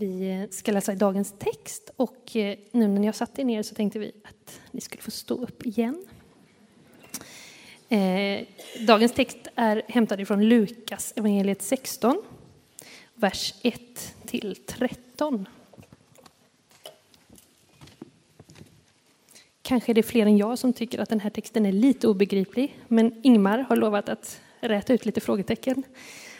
Vi 0.00 0.48
ska 0.50 0.72
läsa 0.72 0.94
dagens 0.94 1.34
text 1.38 1.90
och 1.96 2.36
eh, 2.36 2.58
nu 2.70 2.88
när 2.88 3.06
jag 3.06 3.14
satt 3.14 3.38
er 3.38 3.44
ner 3.44 3.62
så 3.62 3.74
tänkte 3.74 3.98
vi 3.98 4.12
att 4.24 4.60
ni 4.70 4.80
skulle 4.80 5.02
få 5.02 5.10
stå 5.10 5.34
upp 5.34 5.66
igen. 5.66 6.04
Eh, 7.88 8.46
dagens 8.86 9.12
text 9.12 9.36
är 9.54 9.82
hämtad 9.88 10.28
från 10.28 10.48
Lukas 10.48 11.12
evangeliet 11.16 11.62
16, 11.62 12.22
vers 13.14 13.54
1 13.62 14.14
till 14.26 14.56
13. 14.66 15.48
Kanske 19.62 19.92
är 19.92 19.94
det 19.94 20.02
fler 20.02 20.26
än 20.26 20.36
jag 20.36 20.58
som 20.58 20.72
tycker 20.72 20.98
att 20.98 21.08
den 21.08 21.20
här 21.20 21.30
texten 21.30 21.66
är 21.66 21.72
lite 21.72 22.08
obegriplig, 22.08 22.78
men 22.88 23.20
Ingmar 23.22 23.58
har 23.58 23.76
lovat 23.76 24.08
att 24.08 24.40
räta 24.60 24.92
ut 24.92 25.06
lite 25.06 25.20
frågetecken 25.20 25.82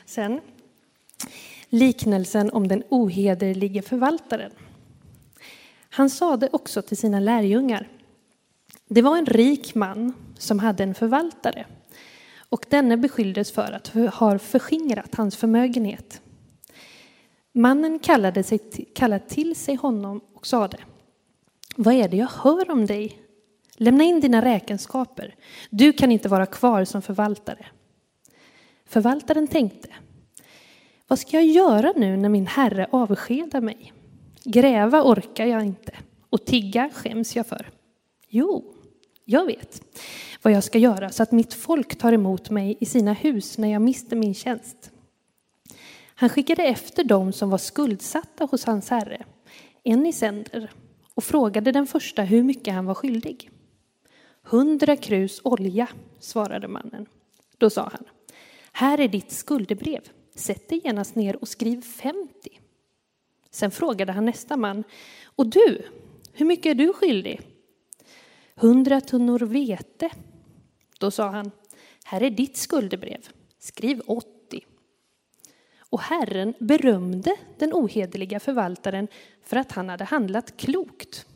sen. 0.07 0.41
Liknelsen 1.73 2.51
om 2.51 2.69
den 2.69 2.83
ohederlige 2.89 3.83
förvaltaren. 3.83 4.51
Han 5.91 6.11
sade 6.11 6.49
också 6.53 6.83
till 6.83 6.97
sina 6.97 7.21
lärjungar. 7.21 7.89
Det 8.89 9.03
var 9.03 9.17
en 9.17 9.27
rik 9.27 9.75
man 9.75 10.13
som 10.39 10.59
hade 10.59 10.83
en 10.83 10.95
förvaltare 10.95 11.67
och 12.49 12.67
denne 12.69 12.97
beskylldes 12.97 13.53
för 13.53 13.73
att 13.73 14.15
ha 14.15 14.39
förskingrat 14.39 15.15
hans 15.15 15.37
förmögenhet. 15.37 16.21
Mannen 17.53 17.99
kallade, 17.99 18.43
sig, 18.43 18.59
kallade 18.95 19.29
till 19.29 19.57
sig 19.57 19.75
honom 19.75 20.21
och 20.35 20.47
sade 20.47 20.79
Vad 21.77 21.95
är 21.95 22.09
det 22.09 22.17
jag 22.17 22.31
hör 22.43 22.71
om 22.71 22.87
dig? 22.87 23.19
Lämna 23.77 24.05
in 24.05 24.21
dina 24.21 24.45
räkenskaper. 24.45 25.35
Du 25.71 25.93
kan 25.93 26.13
inte 26.13 26.29
vara 26.29 26.47
kvar 26.47 26.85
som 26.85 27.03
förvaltare. 27.03 27.67
Förvaltaren 28.87 29.49
tänkte 29.49 29.89
vad 31.11 31.19
ska 31.19 31.37
jag 31.37 31.47
göra 31.47 31.93
nu 31.97 32.17
när 32.17 32.29
min 32.29 32.47
herre 32.47 32.87
avskedar 32.91 33.61
mig? 33.61 33.93
Gräva 34.45 35.03
orkar 35.03 35.47
jag 35.47 35.65
inte 35.65 35.93
och 36.31 36.45
tigga 36.45 36.91
skäms 36.95 37.37
jag 37.37 37.47
för. 37.47 37.71
Jo, 38.29 38.75
jag 39.25 39.47
vet 39.47 39.83
vad 40.43 40.53
jag 40.53 40.65
ska 40.65 40.79
göra 40.79 41.11
så 41.11 41.23
att 41.23 41.33
mitt 41.33 41.55
folk 41.55 41.99
tar 41.99 42.13
emot 42.13 42.51
mig 42.51 42.77
i 42.81 42.87
sina 42.87 43.13
hus 43.13 43.59
när 43.59 43.69
jag 43.69 43.83
mister 43.83 44.17
min 44.17 44.35
tjänst. 44.35 44.91
Han 46.15 46.29
skickade 46.29 46.63
efter 46.63 47.05
dem 47.05 47.33
som 47.33 47.51
var 47.51 47.59
skuldsatta 47.59 48.45
hos 48.45 48.65
hans 48.65 48.91
herre, 48.91 49.25
en 49.83 50.07
i 50.07 50.13
sänder, 50.13 50.71
och 51.15 51.25
frågade 51.25 51.73
den 51.73 51.87
första 51.87 52.23
hur 52.23 52.43
mycket 52.43 52.75
han 52.75 52.87
var 52.87 52.95
skyldig. 52.95 53.51
Hundra 54.43 54.97
krus 54.97 55.41
olja, 55.45 55.89
svarade 56.19 56.69
mannen. 56.69 57.07
Då 57.59 57.71
sa 57.71 57.83
han, 57.83 58.05
här 58.73 59.01
är 59.01 59.09
ditt 59.09 59.33
skuldebrev. 59.33 60.03
Sätt 60.41 60.69
dig 60.69 60.81
genast 60.85 61.15
ner 61.15 61.37
och 61.37 61.49
skriv 61.49 61.83
50. 61.83 62.61
Sen 63.51 63.71
frågade 63.71 64.13
han 64.13 64.25
nästa 64.25 64.57
man, 64.57 64.85
och 65.25 65.47
du, 65.47 65.83
hur 66.33 66.47
mycket 66.47 66.67
är 66.67 66.75
du 66.75 66.93
skyldig? 66.93 67.41
Hundra 68.55 69.01
tunnor 69.01 69.39
vete. 69.39 70.11
Då 70.99 71.11
sa 71.11 71.29
han, 71.29 71.51
här 72.05 72.23
är 72.23 72.31
ditt 72.31 72.57
skuldebrev. 72.57 73.29
Skriv 73.59 74.01
80. 74.07 74.65
Och 75.79 76.01
Herren 76.01 76.55
berömde 76.59 77.37
den 77.59 77.73
ohederliga 77.73 78.41
förvaltaren 78.41 79.09
för 79.43 79.57
att 79.57 79.73
han 79.73 79.89
hade 79.89 80.05
handlat 80.05 80.57
klokt. 80.57 81.27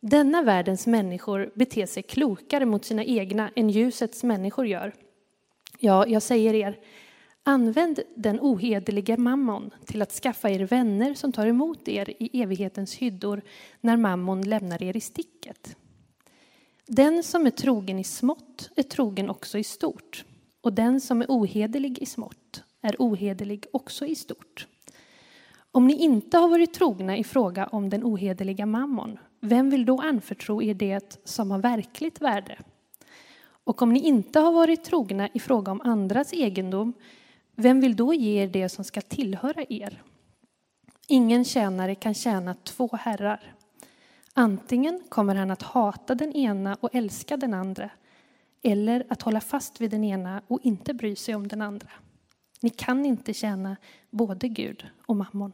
Denna 0.00 0.42
världens 0.42 0.86
människor 0.86 1.52
beter 1.54 1.86
sig 1.86 2.02
klokare 2.02 2.66
mot 2.66 2.84
sina 2.84 3.04
egna 3.04 3.50
än 3.56 3.70
ljusets 3.70 4.22
människor 4.22 4.66
gör. 4.66 4.92
Ja, 5.78 6.06
jag 6.06 6.22
säger 6.22 6.54
er, 6.54 6.80
använd 7.42 8.00
den 8.14 8.40
ohederliga 8.40 9.16
mammon 9.16 9.70
till 9.84 10.02
att 10.02 10.12
skaffa 10.12 10.50
er 10.50 10.64
vänner 10.64 11.14
som 11.14 11.32
tar 11.32 11.46
emot 11.46 11.88
er 11.88 12.22
i 12.22 12.42
evighetens 12.42 12.94
hyddor 12.94 13.42
när 13.80 13.96
mammon 13.96 14.42
lämnar 14.42 14.82
er 14.82 14.96
i 14.96 15.00
sticket. 15.00 15.76
Den 16.86 17.22
som 17.22 17.46
är 17.46 17.50
trogen 17.50 17.98
i 17.98 18.04
smått 18.04 18.70
är 18.76 18.82
trogen 18.82 19.30
också 19.30 19.58
i 19.58 19.64
stort, 19.64 20.24
och 20.60 20.72
den 20.72 21.00
som 21.00 21.22
är 21.22 21.26
ohederlig 21.28 21.98
i 21.98 22.06
smått 22.06 22.62
är 22.80 22.96
ohederlig 22.98 23.66
också 23.72 24.06
i 24.06 24.14
stort. 24.14 24.66
Om 25.72 25.86
ni 25.86 25.94
inte 25.94 26.38
har 26.38 26.48
varit 26.48 26.74
trogna 26.74 27.16
i 27.16 27.24
fråga 27.24 27.66
om 27.66 27.90
den 27.90 28.04
ohederliga 28.04 28.66
mammon, 28.66 29.18
vem 29.40 29.70
vill 29.70 29.86
då 29.86 30.00
anförtro 30.00 30.62
er 30.62 30.74
det 30.74 31.20
som 31.24 31.50
har 31.50 31.58
verkligt 31.58 32.20
värde? 32.20 32.58
Och 33.64 33.82
om 33.82 33.92
ni 33.92 34.00
inte 34.00 34.40
har 34.40 34.52
varit 34.52 34.84
trogna 34.84 35.28
i 35.32 35.40
fråga 35.40 35.72
om 35.72 35.80
andras 35.80 36.32
egendom, 36.32 36.92
vem 37.56 37.80
vill 37.80 37.96
då 37.96 38.14
ge 38.14 38.42
er 38.42 38.48
det 38.48 38.68
som 38.68 38.84
ska 38.84 39.00
tillhöra 39.00 39.64
er? 39.68 40.02
Ingen 41.08 41.44
tjänare 41.44 41.94
kan 41.94 42.14
tjäna 42.14 42.54
två 42.54 42.88
herrar. 42.92 43.54
Antingen 44.34 45.02
kommer 45.08 45.34
han 45.34 45.50
att 45.50 45.62
hata 45.62 46.14
den 46.14 46.32
ena 46.32 46.76
och 46.80 46.94
älska 46.94 47.36
den 47.36 47.54
andra, 47.54 47.90
eller 48.62 49.06
att 49.08 49.22
hålla 49.22 49.40
fast 49.40 49.80
vid 49.80 49.90
den 49.90 50.04
ena 50.04 50.42
och 50.46 50.60
inte 50.62 50.94
bry 50.94 51.16
sig 51.16 51.34
om 51.34 51.48
den 51.48 51.62
andra. 51.62 51.88
Ni 52.60 52.70
kan 52.70 53.06
inte 53.06 53.34
tjäna 53.34 53.76
både 54.10 54.48
Gud 54.48 54.86
och 55.06 55.16
mammon. 55.16 55.52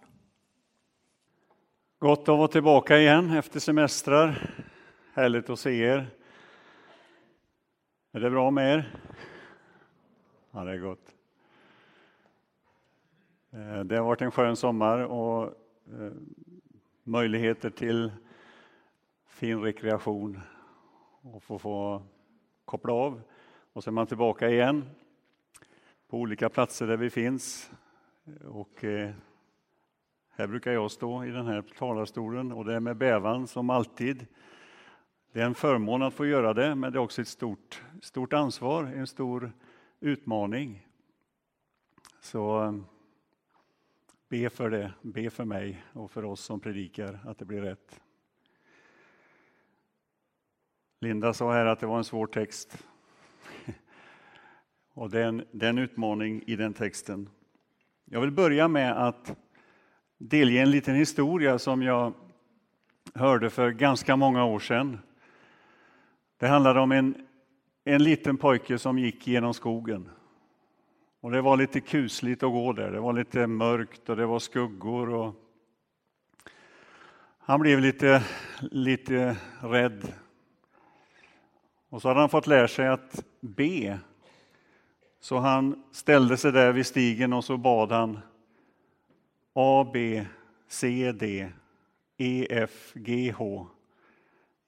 Gott 1.99 2.21
att 2.21 2.29
vara 2.29 2.49
tillbaka 2.49 2.99
igen 2.99 3.31
efter 3.31 3.61
semestrar. 3.61 4.55
Härligt 5.15 5.51
att 5.51 5.61
se 5.61 5.71
er. 5.71 6.11
Är 8.13 8.21
det 8.21 8.31
bra 8.31 8.51
med 8.51 8.75
er? 8.75 8.95
Ja, 10.51 10.65
det 10.65 10.73
är 10.73 10.79
gott. 10.79 11.18
Eh, 13.51 13.81
det 13.85 13.97
har 13.97 14.05
varit 14.05 14.23
en 14.23 14.31
skön 14.31 14.57
sommar 14.57 14.99
och 14.99 15.45
eh, 15.87 16.13
möjligheter 17.05 17.71
till 17.71 18.13
fin 19.27 19.61
rekreation 19.61 20.41
och 21.23 21.43
få, 21.43 21.59
få 21.59 22.03
koppla 22.65 22.93
av. 22.93 23.21
Och 23.73 23.85
så 23.85 23.91
är 23.91 23.93
man 23.93 24.07
tillbaka 24.07 24.49
igen 24.51 24.85
på 26.09 26.19
olika 26.19 26.49
platser 26.49 26.87
där 26.87 26.97
vi 26.97 27.11
finns. 27.11 27.71
Och 28.45 28.85
eh, 28.85 29.11
här 30.31 30.47
brukar 30.47 30.73
jag 30.73 30.91
stå 30.91 31.25
i 31.25 31.31
den 31.31 31.47
här 31.47 31.63
talarstolen 31.79 32.53
och 32.53 32.65
det 32.65 32.75
är 32.75 32.81
med 32.81 32.97
bävan 32.97 33.47
som 33.47 33.71
alltid. 33.71 34.27
Det 35.33 35.41
är 35.41 35.47
en 35.47 35.55
förmån 35.55 36.03
att 36.03 36.15
få 36.15 36.27
göra 36.27 36.55
det, 36.55 36.75
men 36.75 36.93
det 36.93 36.99
är 36.99 37.03
också 37.03 37.23
ett 37.23 37.29
stort, 37.29 37.83
stort 38.03 38.33
ansvar, 38.33 38.85
en 38.85 39.07
stor 39.07 39.53
utmaning. 40.01 40.87
Så 42.21 42.75
be 44.29 44.51
för 44.51 44.71
det, 44.71 44.93
be 45.03 45.31
för 45.31 45.45
mig 45.45 45.85
och 45.93 46.11
för 46.11 46.25
oss 46.25 46.41
som 46.41 46.61
predikar 46.61 47.21
att 47.25 47.39
det 47.39 47.45
blir 47.45 47.61
rätt. 47.61 48.01
Linda 51.01 51.35
sa 51.35 51.53
här 51.53 51.67
att 51.67 51.81
det 51.81 51.87
var 51.87 51.99
en 51.99 52.05
svår 52.05 52.27
text. 52.27 52.85
Och 54.95 55.11
det 55.11 55.21
är, 55.21 55.25
en, 55.25 55.45
det 55.53 55.67
är 55.67 55.71
en 55.71 55.79
utmaning 55.79 56.43
i 56.47 56.57
den 56.57 56.75
texten. 56.75 57.29
Jag 58.05 58.21
vill 58.21 58.31
börja 58.31 58.69
med 58.69 59.07
att 59.07 59.37
delge 60.19 60.63
en 60.63 60.71
liten 60.71 60.95
historia 60.95 61.59
som 61.59 61.83
jag 61.83 62.15
hörde 63.15 63.51
för 63.51 63.71
ganska 63.71 64.17
många 64.17 64.45
år 64.45 64.59
sedan. 64.59 64.99
Det 66.37 66.47
handlade 66.47 66.81
om 66.81 66.93
en, 66.93 67.27
en 67.85 68.03
liten 68.03 68.37
pojke 68.37 68.79
som 68.79 68.99
gick 68.99 69.27
genom 69.27 69.55
skogen. 69.55 70.11
Och 71.21 71.31
Det 71.31 71.41
var 71.41 71.57
lite 71.57 71.81
kusligt 71.81 72.43
att 72.43 72.53
gå 72.53 72.73
där. 72.73 72.91
Det 72.91 73.01
var 73.01 73.13
lite 73.13 73.47
mörkt 73.47 74.09
och 74.09 74.17
det 74.17 74.27
var 74.27 74.39
skuggor. 74.39 75.15
Och 75.15 75.35
han 77.39 77.61
blev 77.61 77.81
lite, 77.81 78.25
lite 78.61 79.37
rädd. 79.61 80.13
Och 81.89 82.03
så 82.03 82.09
hade 82.09 82.21
han 82.21 82.29
fått 82.29 82.47
lära 82.47 82.69
sig 82.69 82.89
att 82.89 83.25
be 83.41 83.99
så 85.21 85.39
han 85.39 85.85
ställde 85.93 86.37
sig 86.37 86.53
där 86.53 86.73
vid 86.73 86.87
stigen 86.87 87.33
och 87.33 87.45
så 87.45 87.57
bad 87.57 87.93
han 87.93 88.19
A, 89.55 89.91
B, 89.93 90.27
C, 90.69 91.13
D, 91.13 91.49
E, 92.17 92.47
F, 92.51 92.93
G, 92.95 93.35
H 93.39 93.67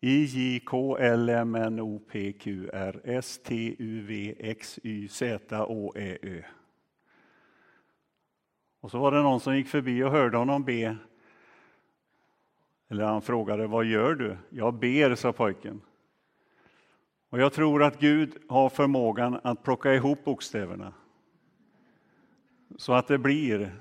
i, 0.00 0.25
J, 0.25 0.61
K, 0.61 0.97
L, 0.97 1.29
M, 1.29 1.55
N, 1.55 1.81
O, 1.81 2.00
P, 2.11 2.32
Q, 2.32 2.70
R, 2.73 3.00
S, 3.05 3.41
T, 3.44 3.76
U, 3.79 4.05
V, 4.06 4.35
X, 4.38 4.79
Y, 4.82 5.08
Z, 5.08 5.52
Å, 5.52 5.93
Ä, 5.97 6.19
Ö. 6.23 6.43
Och 8.81 8.91
så 8.91 8.99
var 8.99 9.12
det 9.12 9.23
någon 9.23 9.41
som 9.41 9.56
gick 9.56 9.69
förbi 9.69 10.02
och 10.02 10.11
hörde 10.11 10.38
honom 10.38 10.64
be. 10.64 10.97
Eller 12.88 13.05
han 13.05 13.23
frågade, 13.23 13.67
vad 13.67 13.85
gör 13.85 14.14
du? 14.14 14.37
Jag 14.50 14.75
ber, 14.75 15.14
sa 15.14 15.32
pojken. 15.32 15.81
Och 17.31 17.41
jag 17.41 17.52
tror 17.52 17.82
att 17.82 18.00
Gud 18.00 18.37
har 18.49 18.69
förmågan 18.69 19.41
att 19.43 19.62
plocka 19.62 19.94
ihop 19.94 20.25
bokstäverna 20.25 20.93
så 22.76 22.93
att 22.93 23.08
det 23.08 23.19
blir 23.19 23.76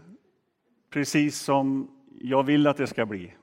precis 0.89 1.39
som 1.39 1.92
jag 2.21 2.44
vill 2.44 2.68
att 2.68 2.77
det 2.77 2.88
ska 2.88 3.06
bli. 3.06 3.33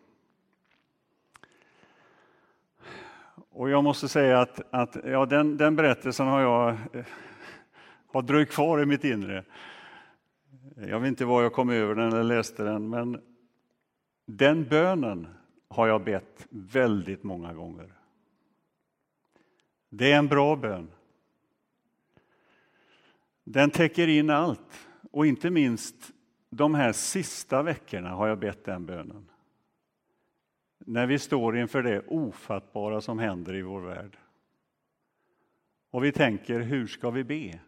Och 3.56 3.70
jag 3.70 3.84
måste 3.84 4.08
säga 4.08 4.40
att, 4.40 4.60
att 4.70 4.96
ja, 5.04 5.26
den, 5.26 5.56
den 5.56 5.76
berättelsen 5.76 6.26
har 6.26 6.40
jag 6.40 6.68
eh, 6.92 7.04
har 8.06 8.22
dröjt 8.22 8.50
kvar 8.50 8.82
i 8.82 8.86
mitt 8.86 9.04
inre. 9.04 9.44
Jag 10.76 11.00
vet 11.00 11.08
inte 11.08 11.24
var 11.24 11.42
jag 11.42 11.52
kom 11.52 11.70
över 11.70 11.94
den 11.94 12.12
eller 12.12 12.22
läste 12.22 12.64
den, 12.64 12.88
men 12.88 13.20
Den 14.26 14.68
bönen 14.68 15.26
har 15.68 15.86
jag 15.86 16.04
bett 16.04 16.46
väldigt 16.50 17.22
många 17.22 17.54
gånger. 17.54 17.92
Det 19.88 20.12
är 20.12 20.18
en 20.18 20.28
bra 20.28 20.56
bön. 20.56 20.90
Den 23.44 23.70
täcker 23.70 24.08
in 24.08 24.30
allt 24.30 24.88
och 25.10 25.26
inte 25.26 25.50
minst 25.50 26.12
de 26.50 26.74
här 26.74 26.92
sista 26.92 27.62
veckorna 27.62 28.10
har 28.10 28.28
jag 28.28 28.38
bett 28.38 28.64
den 28.64 28.86
bönen. 28.86 29.28
När 30.88 31.06
vi 31.06 31.18
står 31.18 31.58
inför 31.58 31.82
det 31.82 32.02
ofattbara 32.06 33.00
som 33.00 33.18
händer 33.18 33.54
i 33.54 33.62
vår 33.62 33.80
värld. 33.80 34.18
Och 35.90 36.04
vi 36.04 36.12
tänker, 36.12 36.60
hur 36.60 36.86
ska 36.86 37.10
vi 37.10 37.24
be? 37.24 37.60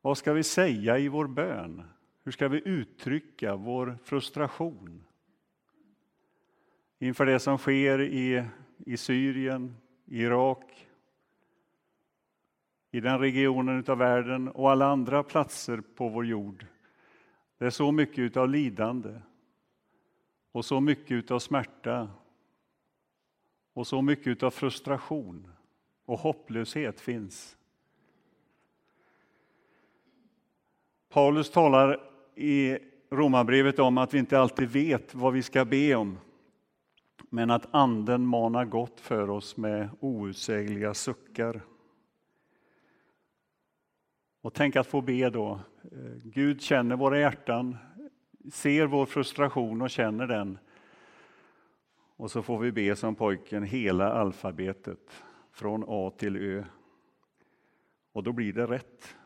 Vad 0.00 0.18
ska 0.18 0.32
vi 0.32 0.42
säga 0.42 0.98
i 0.98 1.08
vår 1.08 1.26
bön? 1.26 1.82
Hur 2.24 2.32
ska 2.32 2.48
vi 2.48 2.62
uttrycka 2.64 3.56
vår 3.56 3.98
frustration? 4.04 5.04
Inför 6.98 7.26
det 7.26 7.38
som 7.38 7.58
sker 7.58 8.00
i, 8.00 8.44
i 8.78 8.96
Syrien, 8.96 9.76
Irak, 10.06 10.88
i 12.90 13.00
den 13.00 13.18
regionen 13.18 13.84
av 13.88 13.98
världen 13.98 14.48
och 14.48 14.70
alla 14.70 14.86
andra 14.86 15.22
platser 15.22 15.80
på 15.80 16.08
vår 16.08 16.26
jord. 16.26 16.66
Det 17.58 17.66
är 17.66 17.70
så 17.70 17.92
mycket 17.92 18.36
av 18.36 18.48
lidande 18.48 19.20
och 20.54 20.64
så 20.64 20.80
mycket 20.80 21.30
av 21.30 21.38
smärta 21.38 22.08
och 23.72 23.86
så 23.86 24.02
mycket 24.02 24.42
av 24.42 24.50
frustration 24.50 25.48
och 26.04 26.18
hopplöshet 26.18 27.00
finns. 27.00 27.56
Paulus 31.08 31.50
talar 31.50 32.10
i 32.34 32.78
Romarbrevet 33.10 33.78
om 33.78 33.98
att 33.98 34.14
vi 34.14 34.18
inte 34.18 34.38
alltid 34.38 34.68
vet 34.68 35.14
vad 35.14 35.32
vi 35.32 35.42
ska 35.42 35.64
be 35.64 35.94
om 35.94 36.18
men 37.30 37.50
att 37.50 37.74
Anden 37.74 38.26
manar 38.26 38.64
gott 38.64 39.00
för 39.00 39.30
oss 39.30 39.56
med 39.56 39.88
outsägliga 40.00 40.94
suckar. 40.94 41.60
Och 44.40 44.54
tänk 44.54 44.76
att 44.76 44.86
få 44.86 45.00
be 45.00 45.30
då. 45.30 45.60
Gud 46.22 46.62
känner 46.62 46.96
våra 46.96 47.18
hjärtan, 47.18 47.76
ser 48.52 48.86
vår 48.86 49.06
frustration 49.06 49.82
och 49.82 49.90
känner 49.90 50.26
den. 50.26 50.58
Och 52.16 52.30
så 52.30 52.42
får 52.42 52.58
vi 52.58 52.72
be 52.72 52.96
som 52.96 53.14
pojken 53.14 53.62
hela 53.62 54.12
alfabetet 54.12 55.22
från 55.52 55.84
A 55.88 56.12
till 56.16 56.36
Ö. 56.36 56.64
Och 58.12 58.22
då 58.22 58.32
blir 58.32 58.52
det 58.52 58.66
rätt. 58.66 59.16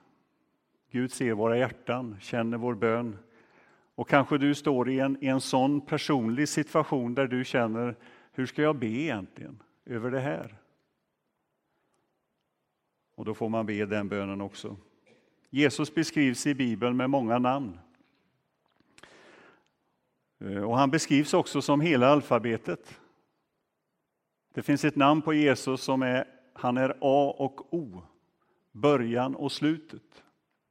Gud 0.91 1.13
ser 1.13 1.33
våra 1.33 1.59
hjärtan, 1.59 2.17
känner 2.21 2.59
vår 2.59 2.75
bön. 2.75 3.19
Och 3.95 4.09
kanske 4.09 4.39
du 4.39 4.55
står 4.55 4.91
i 4.91 5.01
en, 5.01 5.25
i 5.25 5.27
en 5.27 5.41
sån 5.41 5.81
personlig 5.81 6.49
situation 6.49 7.15
där 7.15 7.27
du 7.27 7.45
känner, 7.45 7.97
hur 8.33 8.47
ska 8.47 8.63
jag 8.63 8.77
be 8.77 8.87
egentligen 8.87 9.63
över 9.87 10.11
det 10.11 10.21
här? 10.21 10.59
Och 13.15 13.25
då 13.25 13.35
får 13.35 13.49
man 13.49 13.67
be 13.67 13.87
den 13.87 14.09
bönen 14.09 14.41
också. 14.41 14.77
Jesus 15.51 15.95
beskrivs 15.95 16.47
i 16.47 16.55
Bibeln 16.55 16.97
med 16.97 17.11
många 17.11 17.39
namn. 17.39 17.79
Eh, 20.41 20.63
och 20.63 20.79
han 20.79 20.91
beskrivs 20.91 21.35
också 21.35 21.63
som 21.63 21.81
hela 21.81 22.09
alfabetet. 22.09 23.01
Det 24.55 24.63
finns 24.63 24.85
ett 24.85 24.97
namn 24.97 25.23
på 25.23 25.35
Jesus 25.35 25.83
som 25.83 26.03
är, 26.03 26.25
han 26.53 26.77
är 26.77 26.91
A 27.01 27.35
och 27.39 27.75
O, 27.75 28.03
början 28.73 29.35
och 29.35 29.53
slutet. 29.53 30.25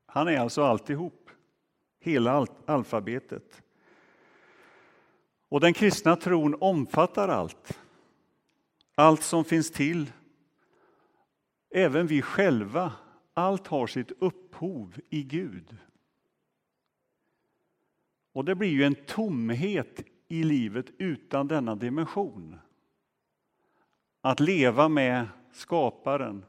Han 0.06 0.28
är 0.28 0.40
alltså 0.40 0.64
alltihop, 0.64 1.30
hela 2.00 2.48
alfabetet. 2.66 3.64
Och 5.50 5.60
den 5.60 5.74
kristna 5.74 6.16
tron 6.16 6.56
omfattar 6.60 7.30
allt. 7.30 7.80
Allt 8.96 9.24
som 9.24 9.44
finns 9.44 9.72
till. 9.72 10.12
Även 11.76 12.08
vi 12.08 12.22
själva. 12.22 12.92
Allt 13.34 13.68
har 13.68 13.88
sitt 13.88 14.12
upphov 14.20 15.00
i 15.10 15.24
Gud. 15.24 15.78
Och 18.38 18.46
det 18.46 18.56
blir 18.56 18.70
ju 18.70 18.84
en 18.84 18.96
tomhet 18.96 20.04
i 20.28 20.44
livet 20.44 20.86
utan 20.98 21.48
denna 21.48 21.76
dimension. 21.76 22.56
Att 24.22 24.40
leva 24.40 24.90
med 24.90 25.28
skaparen, 25.52 26.46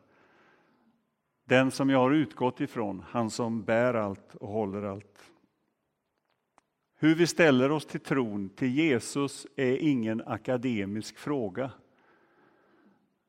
den 1.45 1.71
som 1.71 1.91
jag 1.91 1.99
har 1.99 2.11
utgått 2.11 2.61
ifrån, 2.61 3.05
han 3.09 3.31
som 3.31 3.63
bär 3.63 3.95
allt 3.95 4.35
och 4.35 4.49
håller 4.49 4.83
allt. 4.83 5.33
Hur 6.97 7.15
vi 7.15 7.27
ställer 7.27 7.71
oss 7.71 7.87
till 7.87 8.01
tron, 8.01 8.49
till 8.49 8.75
Jesus, 8.75 9.47
är 9.57 9.77
ingen 9.77 10.23
akademisk 10.27 11.19
fråga. 11.19 11.71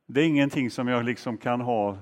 Det 0.06 0.22
är 0.22 0.26
ingenting 0.26 0.72
som 0.72 0.88
jag 0.88 1.06
liksom 1.06 1.38
kan 1.38 1.62
ha 1.62 1.98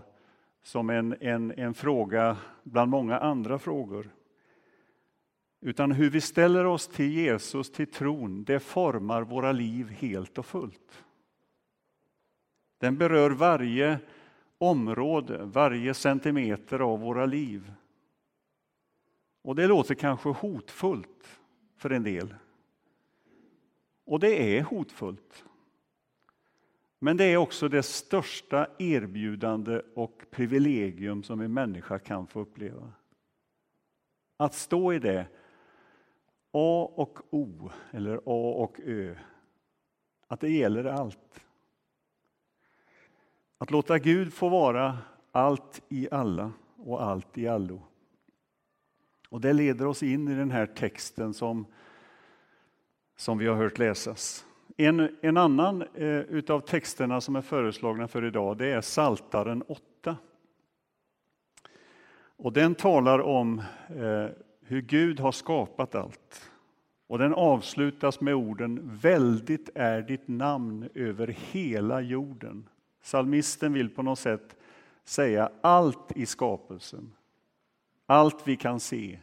som 0.63 0.89
en, 0.89 1.15
en, 1.21 1.51
en 1.51 1.73
fråga 1.73 2.37
bland 2.63 2.91
många 2.91 3.19
andra 3.19 3.59
frågor. 3.59 4.09
Utan 5.61 5.91
hur 5.91 6.09
vi 6.09 6.21
ställer 6.21 6.65
oss 6.65 6.87
till 6.87 7.11
Jesus, 7.11 7.71
till 7.71 7.91
tron, 7.91 8.43
det 8.43 8.59
formar 8.59 9.21
våra 9.21 9.51
liv 9.51 9.89
helt 9.89 10.37
och 10.37 10.45
fullt. 10.45 11.03
Den 12.77 12.97
berör 12.97 13.31
varje 13.31 13.99
område, 14.57 15.45
varje 15.45 15.93
centimeter 15.93 16.79
av 16.79 16.99
våra 16.99 17.25
liv. 17.25 17.71
Och 19.41 19.55
det 19.55 19.67
låter 19.67 19.95
kanske 19.95 20.29
hotfullt 20.29 21.39
för 21.77 21.89
en 21.89 22.03
del. 22.03 22.35
Och 24.05 24.19
det 24.19 24.57
är 24.57 24.63
hotfullt. 24.63 25.45
Men 26.99 27.17
det 27.17 27.23
är 27.23 27.37
också 27.37 27.69
det 27.69 27.83
största 27.83 28.67
erbjudande 28.79 29.81
och 29.95 30.25
privilegium 30.31 31.23
som 31.23 31.41
en 31.41 31.53
människa 31.53 31.99
kan 31.99 32.27
få 32.27 32.39
uppleva. 32.39 32.91
Att 34.37 34.53
stå 34.53 34.93
i 34.93 34.99
det, 34.99 35.27
A 36.59 36.91
och 36.95 37.19
O, 37.29 37.69
eller 37.91 38.17
A 38.17 38.53
och 38.63 38.79
Ö, 38.83 39.15
att 40.27 40.39
det 40.39 40.49
gäller 40.49 40.83
allt. 40.85 41.41
Att 43.57 43.71
låta 43.71 43.99
Gud 43.99 44.33
få 44.33 44.49
vara 44.49 44.97
allt 45.31 45.81
i 45.89 46.07
alla 46.11 46.51
och 46.77 47.03
allt 47.03 47.37
i 47.37 47.47
allo. 47.47 47.81
Och 49.29 49.41
det 49.41 49.53
leder 49.53 49.85
oss 49.85 50.03
in 50.03 50.27
i 50.27 50.35
den 50.35 50.51
här 50.51 50.65
texten 50.65 51.33
som, 51.33 51.65
som 53.15 53.37
vi 53.37 53.47
har 53.47 53.55
hört 53.55 53.77
läsas. 53.77 54.45
En, 54.77 55.17
en 55.21 55.37
annan 55.37 55.81
eh, 55.81 56.19
utav 56.19 56.59
texterna 56.59 57.21
som 57.21 57.35
är 57.35 57.41
föreslagna 57.41 58.07
för 58.07 58.25
idag 58.25 58.57
det 58.57 58.67
är 58.67 58.81
Saltaren 58.81 59.63
8. 59.67 60.17
Och 62.37 62.53
den 62.53 62.75
talar 62.75 63.19
om 63.19 63.61
eh, 63.89 64.29
hur 64.67 64.81
Gud 64.81 65.19
har 65.19 65.31
skapat 65.31 65.95
allt. 65.95 66.51
Och 67.07 67.17
den 67.17 67.33
avslutas 67.33 68.21
med 68.21 68.35
orden 68.35 68.79
Väldigt 69.01 69.69
är 69.75 70.01
ditt 70.01 70.27
namn 70.27 70.89
över 70.93 71.27
hela 71.27 72.01
jorden. 72.01 72.69
Salmisten 73.01 73.73
vill 73.73 73.89
på 73.89 74.03
något 74.03 74.19
sätt 74.19 74.55
säga 75.03 75.51
allt 75.61 76.11
i 76.15 76.25
skapelsen. 76.25 77.13
Allt 78.05 78.47
vi 78.47 78.55
kan 78.55 78.79
se. 78.79 79.19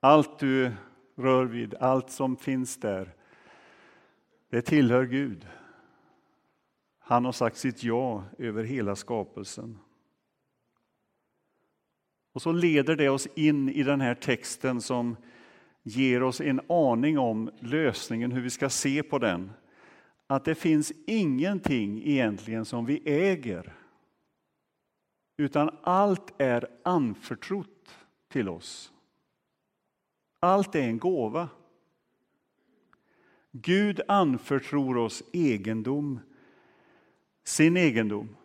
Allt 0.00 0.38
du 0.38 0.72
rör 1.14 1.44
vid, 1.44 1.74
allt 1.74 2.10
som 2.10 2.36
finns 2.36 2.76
där. 2.76 3.14
Det 4.50 4.62
tillhör 4.62 5.04
Gud. 5.04 5.46
Han 6.98 7.24
har 7.24 7.32
sagt 7.32 7.56
sitt 7.56 7.84
ja 7.84 8.24
över 8.38 8.64
hela 8.64 8.96
skapelsen. 8.96 9.78
Och 12.32 12.42
så 12.42 12.52
leder 12.52 12.96
det 12.96 13.08
oss 13.08 13.28
in 13.34 13.68
i 13.68 13.82
den 13.82 14.00
här 14.00 14.14
texten 14.14 14.80
som 14.80 15.16
ger 15.82 16.22
oss 16.22 16.40
en 16.40 16.60
aning 16.68 17.18
om 17.18 17.50
lösningen, 17.58 18.32
hur 18.32 18.40
vi 18.40 18.50
ska 18.50 18.68
se 18.70 19.02
på 19.02 19.18
den. 19.18 19.50
Att 20.26 20.44
det 20.44 20.54
finns 20.54 20.92
ingenting 21.06 22.02
egentligen 22.04 22.64
som 22.64 22.86
vi 22.86 23.02
äger. 23.04 23.74
Utan 25.36 25.70
allt 25.82 26.40
är 26.40 26.68
anförtrott 26.82 27.94
till 28.28 28.48
oss. 28.48 28.92
Allt 30.40 30.74
är 30.74 30.82
en 30.82 30.98
gåva. 30.98 31.48
Gud 33.52 34.00
anförtror 34.08 34.96
oss 34.96 35.22
egendom, 35.32 36.20
sin 37.44 37.76
egendom 37.76 38.36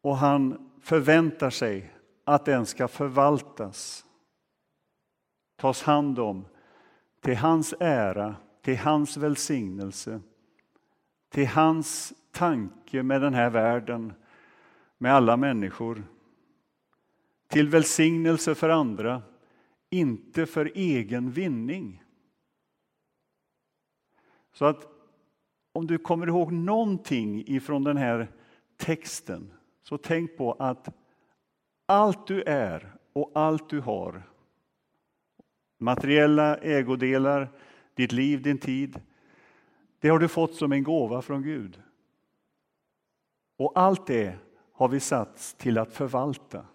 och 0.00 0.16
han 0.16 0.70
förväntar 0.82 1.50
sig 1.50 1.93
att 2.24 2.44
den 2.44 2.66
ska 2.66 2.88
förvaltas, 2.88 4.06
tas 5.56 5.82
hand 5.82 6.18
om 6.18 6.44
till 7.20 7.36
hans 7.36 7.74
ära, 7.80 8.36
till 8.62 8.78
hans 8.78 9.16
välsignelse, 9.16 10.20
till 11.28 11.46
hans 11.46 12.12
tanke 12.30 13.02
med 13.02 13.20
den 13.20 13.34
här 13.34 13.50
världen, 13.50 14.12
med 14.98 15.14
alla 15.14 15.36
människor. 15.36 16.04
Till 17.48 17.68
välsignelse 17.68 18.54
för 18.54 18.68
andra, 18.68 19.22
inte 19.90 20.46
för 20.46 20.72
egen 20.74 21.30
vinning. 21.30 22.02
Så 24.52 24.64
att 24.64 24.86
om 25.72 25.86
du 25.86 25.98
kommer 25.98 26.26
ihåg 26.26 26.52
någonting 26.52 27.44
ifrån 27.46 27.84
den 27.84 27.96
här 27.96 28.32
texten, 28.76 29.52
så 29.82 29.98
tänk 29.98 30.36
på 30.36 30.52
att 30.52 30.88
allt 31.86 32.26
du 32.26 32.42
är 32.42 32.94
och 33.12 33.30
allt 33.34 33.68
du 33.68 33.80
har, 33.80 34.22
materiella 35.78 36.56
ägodelar, 36.56 37.48
ditt 37.94 38.12
liv, 38.12 38.42
din 38.42 38.58
tid, 38.58 39.00
det 40.00 40.08
har 40.08 40.18
du 40.18 40.28
fått 40.28 40.54
som 40.54 40.72
en 40.72 40.82
gåva 40.82 41.22
från 41.22 41.42
Gud. 41.42 41.82
Och 43.56 43.72
allt 43.74 44.06
det 44.06 44.38
har 44.72 44.88
vi 44.88 45.00
satts 45.00 45.54
till 45.54 45.78
att 45.78 45.92
förvalta. 45.92 46.66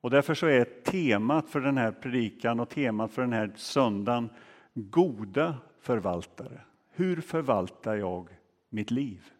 Och 0.00 0.10
därför 0.10 0.34
så 0.34 0.46
är 0.46 0.64
temat 0.64 1.48
för 1.48 1.60
den 1.60 1.78
här 1.78 1.92
predikan 1.92 2.60
och 2.60 2.68
temat 2.68 3.12
för 3.12 3.22
den 3.22 3.32
här 3.32 3.52
söndagen 3.56 4.30
goda 4.74 5.58
förvaltare. 5.80 6.60
Hur 6.90 7.20
förvaltar 7.20 7.94
jag 7.94 8.28
mitt 8.68 8.90
liv? 8.90 9.33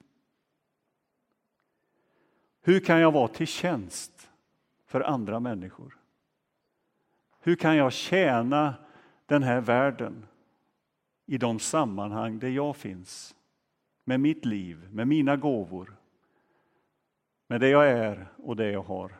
Hur 2.66 2.80
kan 2.80 3.00
jag 3.00 3.12
vara 3.12 3.28
till 3.28 3.46
tjänst 3.46 4.30
för 4.86 5.00
andra 5.00 5.40
människor? 5.40 5.98
Hur 7.40 7.56
kan 7.56 7.76
jag 7.76 7.92
tjäna 7.92 8.74
den 9.26 9.42
här 9.42 9.60
världen 9.60 10.26
i 11.26 11.38
de 11.38 11.58
sammanhang 11.58 12.38
där 12.38 12.48
jag 12.48 12.76
finns? 12.76 13.34
Med 14.04 14.20
mitt 14.20 14.44
liv, 14.44 14.88
med 14.92 15.08
mina 15.08 15.36
gåvor, 15.36 15.96
med 17.46 17.60
det 17.60 17.68
jag 17.68 17.88
är 17.88 18.26
och 18.36 18.56
det 18.56 18.70
jag 18.70 18.82
har. 18.82 19.12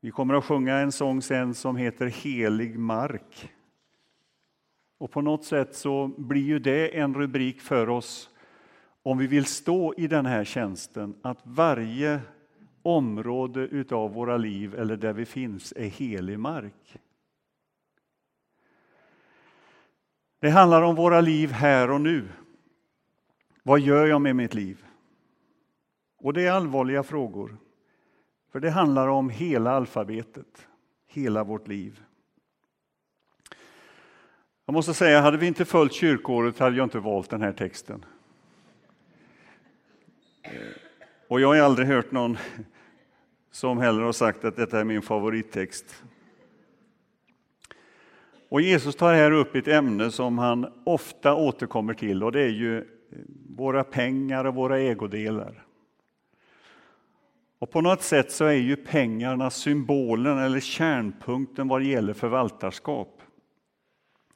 Vi 0.00 0.10
kommer 0.10 0.34
att 0.34 0.44
sjunga 0.44 0.74
en 0.76 0.92
sång 0.92 1.22
sen 1.22 1.54
som 1.54 1.76
heter 1.76 2.06
Helig 2.06 2.78
mark. 2.78 3.52
Och 4.98 5.10
på 5.10 5.20
något 5.20 5.44
sätt 5.44 5.74
så 5.74 6.08
blir 6.08 6.44
ju 6.44 6.58
det 6.58 6.98
en 6.98 7.14
rubrik 7.14 7.60
för 7.60 7.88
oss 7.88 8.30
om 9.02 9.18
vi 9.18 9.26
vill 9.26 9.44
stå 9.44 9.94
i 9.96 10.06
den 10.06 10.26
här 10.26 10.44
tjänsten, 10.44 11.14
att 11.22 11.38
varje 11.42 12.20
område 12.82 13.60
utav 13.60 14.12
våra 14.12 14.36
liv 14.36 14.74
eller 14.74 14.96
där 14.96 15.12
vi 15.12 15.24
finns 15.24 15.72
är 15.76 15.86
helig 15.86 16.38
mark. 16.38 16.98
Det 20.40 20.50
handlar 20.50 20.82
om 20.82 20.94
våra 20.94 21.20
liv 21.20 21.52
här 21.52 21.90
och 21.90 22.00
nu. 22.00 22.28
Vad 23.62 23.80
gör 23.80 24.06
jag 24.06 24.20
med 24.20 24.36
mitt 24.36 24.54
liv? 24.54 24.84
Och 26.16 26.32
det 26.32 26.46
är 26.46 26.52
allvarliga 26.52 27.02
frågor. 27.02 27.56
För 28.52 28.60
det 28.60 28.70
handlar 28.70 29.08
om 29.08 29.30
hela 29.30 29.70
alfabetet, 29.70 30.68
hela 31.06 31.44
vårt 31.44 31.68
liv. 31.68 32.02
Jag 34.66 34.72
måste 34.72 34.94
säga, 34.94 35.20
hade 35.20 35.36
vi 35.36 35.46
inte 35.46 35.64
följt 35.64 35.92
kyrkåret 35.92 36.58
hade 36.58 36.76
jag 36.76 36.86
inte 36.86 36.98
valt 36.98 37.30
den 37.30 37.42
här 37.42 37.52
texten. 37.52 38.04
Och 41.28 41.40
jag 41.40 41.48
har 41.48 41.56
aldrig 41.56 41.88
hört 41.88 42.12
någon 42.12 42.38
som 43.50 43.78
heller 43.78 44.02
har 44.02 44.12
sagt 44.12 44.44
att 44.44 44.56
detta 44.56 44.80
är 44.80 44.84
min 44.84 45.02
favorittext. 45.02 46.02
Och 48.48 48.60
Jesus 48.60 48.96
tar 48.96 49.14
här 49.14 49.30
upp 49.30 49.54
ett 49.54 49.68
ämne 49.68 50.10
som 50.10 50.38
han 50.38 50.72
ofta 50.84 51.34
återkommer 51.34 51.94
till 51.94 52.22
och 52.22 52.32
det 52.32 52.40
är 52.40 52.48
ju 52.48 52.78
eh, 52.78 52.84
våra 53.56 53.84
pengar 53.84 54.44
och 54.44 54.54
våra 54.54 54.78
ägodelar. 54.78 55.66
Och 57.58 57.70
på 57.70 57.80
något 57.80 58.02
sätt 58.02 58.32
så 58.32 58.44
är 58.44 58.52
ju 58.52 58.76
pengarna 58.76 59.50
symbolen 59.50 60.38
eller 60.38 60.60
kärnpunkten 60.60 61.68
vad 61.68 61.80
det 61.80 61.86
gäller 61.86 62.12
förvaltarskap. 62.12 63.22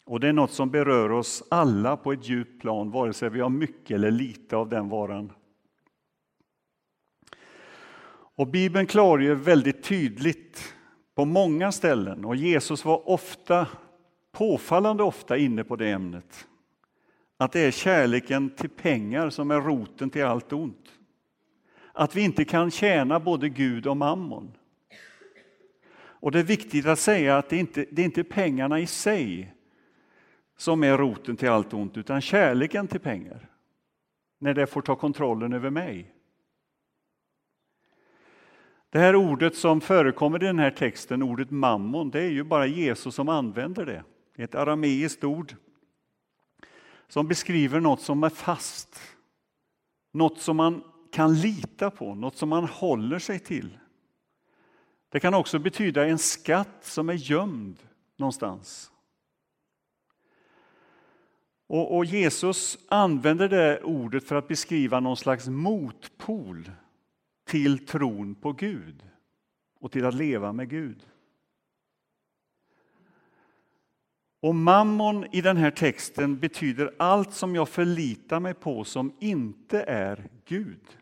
Och 0.05 0.21
det 0.21 0.29
är 0.29 0.33
något 0.33 0.51
som 0.51 0.71
berör 0.71 1.13
oss 1.13 1.43
alla 1.51 1.97
på 1.97 2.13
ett 2.13 2.29
djupt 2.29 2.61
plan, 2.61 2.91
vare 2.91 3.13
sig 3.13 3.31
vi 3.31 3.41
har 3.41 3.49
mycket 3.49 3.95
eller 3.95 4.11
lite 4.11 4.57
av 4.57 4.69
den 4.69 4.89
varan. 4.89 5.33
Och 8.37 8.47
Bibeln 8.47 8.87
klargör 8.87 9.35
väldigt 9.35 9.83
tydligt 9.83 10.75
på 11.15 11.25
många 11.25 11.73
ställen, 11.73 12.25
och 12.25 12.37
Jesus 12.37 12.85
var 12.85 13.09
ofta, 13.09 13.67
påfallande 14.33 15.03
ofta 15.03 15.37
inne 15.37 15.65
på 15.65 15.77
det 15.77 15.91
ämnet, 15.91 16.47
att 17.37 17.53
det 17.53 17.61
är 17.61 17.71
kärleken 17.71 18.51
till 18.51 18.71
pengar 18.71 19.31
som 19.31 19.51
är 19.51 19.61
roten 19.61 20.11
till 20.11 20.25
allt 20.25 20.53
ont. 20.53 20.93
Att 21.93 22.17
vi 22.17 22.23
inte 22.23 22.45
kan 22.45 22.71
tjäna 22.71 23.21
både 23.21 23.49
Gud 23.49 23.87
och 23.87 23.97
mammon. 23.97 24.53
Och 25.97 26.33
det 26.33 26.39
är 26.39 26.45
viktigt 26.45 26.87
att 26.87 26.99
säga 26.99 27.39
att 27.39 27.49
det 27.49 27.57
inte 27.57 27.87
det 27.91 28.03
är 28.03 28.07
inte 28.07 28.25
pengarna 28.25 28.81
i 28.81 28.87
sig 28.87 29.55
som 30.57 30.85
är 30.85 30.99
roten 30.99 31.37
till 31.37 31.49
allt 31.49 31.75
ont, 31.75 31.97
utan 31.97 32.21
kärleken 32.21 32.89
till 32.89 33.01
pengar. 33.01 33.49
När 34.39 34.55
det 34.55 34.67
får 34.67 34.83
ta 34.83 34.97
kontrollen 34.97 35.53
över 35.53 35.71
mig. 35.71 36.14
Det 38.95 39.01
här 39.01 39.17
ordet 39.17 39.57
som 39.57 39.81
förekommer 39.81 40.43
i 40.43 40.47
den 40.47 40.59
här 40.59 40.71
texten, 40.71 41.23
ordet 41.23 41.51
mammon, 41.51 42.11
det 42.11 42.21
är 42.21 42.31
ju 42.31 42.45
bara 42.45 42.67
Jesus 42.67 43.15
som 43.15 43.29
använder 43.29 43.87
det. 43.87 44.05
Ett 44.37 44.55
arameiskt 44.55 45.25
ord 45.25 45.55
som 47.09 47.29
beskriver 47.29 47.81
något 47.81 48.01
som 48.01 48.25
är 48.25 48.29
fast. 48.29 49.01
Något 50.13 50.41
som 50.41 50.57
man 50.57 50.85
kan 51.13 51.35
lita 51.35 51.91
på, 51.91 52.15
något 52.15 52.37
som 52.37 52.49
man 52.49 52.65
håller 52.65 53.19
sig 53.19 53.39
till. 53.39 53.79
Det 55.09 55.21
kan 55.21 55.35
också 55.35 55.59
betyda 55.59 56.07
en 56.07 56.19
skatt 56.19 56.79
som 56.81 57.09
är 57.09 57.15
gömd 57.15 57.79
någonstans. 58.17 58.91
Och, 61.67 61.97
och, 61.97 62.05
Jesus 62.05 62.79
använder 62.89 63.49
det 63.49 63.83
ordet 63.83 64.25
för 64.29 64.37
att 64.37 64.49
beskriva 64.49 65.01
någon 65.01 65.17
slags 65.17 65.49
motpol 65.49 66.71
till 67.45 67.87
tron 67.87 68.35
på 68.35 68.53
Gud 68.53 69.03
och 69.81 69.93
till 69.93 70.05
att 70.05 70.15
leva 70.15 70.53
med 70.53 70.71
Gud. 70.71 71.07
Och 74.41 74.55
mammon 74.55 75.27
i 75.33 75.41
den 75.41 75.57
här 75.57 75.71
texten 75.71 76.39
betyder 76.39 76.95
allt 76.99 77.33
som 77.33 77.55
jag 77.55 77.69
förlitar 77.69 78.41
mig 78.41 78.55
på 78.55 78.85
som 78.85 79.17
inte 79.21 79.83
är 79.83 80.29
Gud. 80.45 80.99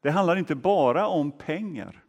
Det 0.00 0.10
handlar 0.10 0.36
inte 0.36 0.54
bara 0.54 1.06
om 1.06 1.32
pengar. 1.32 2.02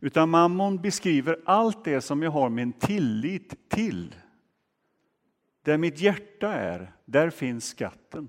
Utan 0.00 0.30
mammon 0.30 0.76
beskriver 0.76 1.40
allt 1.44 1.84
det 1.84 2.00
som 2.00 2.22
jag 2.22 2.30
har 2.30 2.48
min 2.48 2.72
tillit 2.72 3.68
till. 3.68 4.14
Där 5.62 5.78
mitt 5.78 6.00
hjärta 6.00 6.52
är, 6.54 6.92
där 7.04 7.30
finns 7.30 7.64
skatten. 7.64 8.28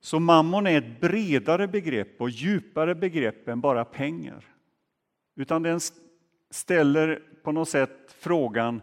Så 0.00 0.20
mammon 0.20 0.66
är 0.66 0.78
ett 0.78 1.00
bredare 1.00 1.68
begrepp 1.68 2.20
och 2.20 2.30
djupare 2.30 2.94
begrepp 2.94 3.48
än 3.48 3.60
bara 3.60 3.84
pengar. 3.84 4.44
Utan 5.36 5.62
den 5.62 5.80
ställer 6.50 7.22
på 7.42 7.52
något 7.52 7.68
sätt 7.68 8.14
frågan, 8.18 8.82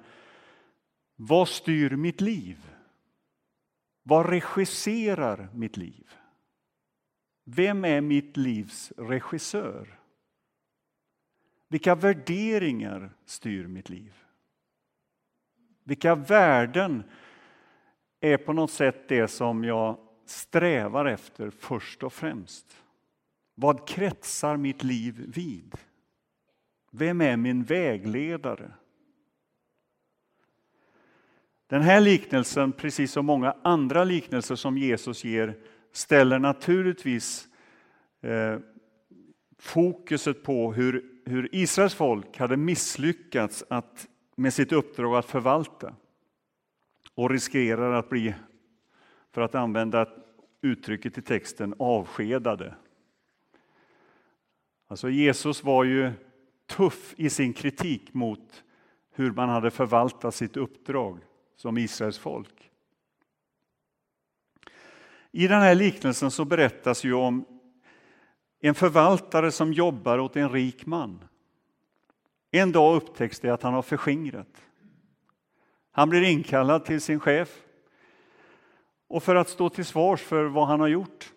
vad 1.15 1.47
styr 1.47 1.89
mitt 1.89 2.21
liv? 2.21 2.69
Vad 4.03 4.29
regisserar 4.29 5.49
mitt 5.53 5.77
liv? 5.77 6.09
Vem 7.43 7.85
är 7.85 8.01
mitt 8.01 8.37
livs 8.37 8.93
regissör? 8.97 9.99
Vilka 11.67 11.95
värderingar 11.95 13.09
styr 13.25 13.67
mitt 13.67 13.89
liv? 13.89 14.13
Vilka 15.83 16.15
värden 16.15 17.03
är 18.19 18.37
på 18.37 18.53
något 18.53 18.71
sätt 18.71 19.07
det 19.07 19.27
som 19.27 19.63
jag 19.63 19.97
strävar 20.25 21.05
efter 21.05 21.49
först 21.49 22.03
och 22.03 22.13
främst? 22.13 22.77
Vad 23.55 23.87
kretsar 23.87 24.57
mitt 24.57 24.83
liv 24.83 25.31
vid? 25.35 25.75
Vem 26.91 27.21
är 27.21 27.37
min 27.37 27.63
vägledare? 27.63 28.71
Den 31.67 31.81
här 31.81 32.01
liknelsen, 32.01 32.71
precis 32.71 33.11
som 33.11 33.25
många 33.25 33.55
andra 33.61 34.03
liknelser 34.03 34.55
som 34.55 34.77
Jesus 34.77 35.23
ger, 35.23 35.57
ställer 35.91 36.39
naturligtvis 36.39 37.47
eh, 38.21 38.59
fokuset 39.59 40.43
på 40.43 40.73
hur, 40.73 41.05
hur 41.25 41.49
Israels 41.55 41.93
folk 41.93 42.37
hade 42.37 42.57
misslyckats 42.57 43.63
att, 43.69 44.07
med 44.35 44.53
sitt 44.53 44.71
uppdrag 44.71 45.15
att 45.15 45.25
förvalta 45.25 45.95
och 47.15 47.29
riskerar 47.29 47.93
att 47.93 48.09
bli, 48.09 48.35
för 49.33 49.41
att 49.41 49.55
använda 49.55 50.07
uttrycket 50.61 51.17
i 51.17 51.21
texten, 51.21 51.75
avskedade. 51.79 52.75
Alltså 54.87 55.09
Jesus 55.09 55.63
var 55.63 55.83
ju 55.83 56.11
tuff 56.65 57.13
i 57.17 57.29
sin 57.29 57.53
kritik 57.53 58.13
mot 58.13 58.63
hur 59.11 59.31
man 59.31 59.49
hade 59.49 59.71
förvaltat 59.71 60.35
sitt 60.35 60.57
uppdrag 60.57 61.19
som 61.55 61.77
Israels 61.77 62.17
folk. 62.17 62.71
I 65.31 65.47
den 65.47 65.61
här 65.61 65.75
liknelsen 65.75 66.31
så 66.31 66.45
berättas 66.45 67.03
ju 67.03 67.13
om 67.13 67.45
en 68.59 68.75
förvaltare 68.75 69.51
som 69.51 69.73
jobbar 69.73 70.19
åt 70.19 70.35
en 70.35 70.49
rik 70.49 70.85
man. 70.85 71.23
En 72.51 72.71
dag 72.71 72.95
upptäcks 72.95 73.39
det 73.39 73.49
att 73.49 73.63
han 73.63 73.73
har 73.73 73.81
förskingrat. 73.81 74.61
Han 75.91 76.09
blir 76.09 76.21
inkallad 76.21 76.85
till 76.85 77.01
sin 77.01 77.19
chef 77.19 77.63
och 79.07 79.23
för 79.23 79.35
att 79.35 79.49
stå 79.49 79.69
till 79.69 79.85
svars 79.85 80.21
för 80.21 80.45
vad 80.45 80.67
han 80.67 80.79
har 80.79 80.87
gjort. 80.87 81.33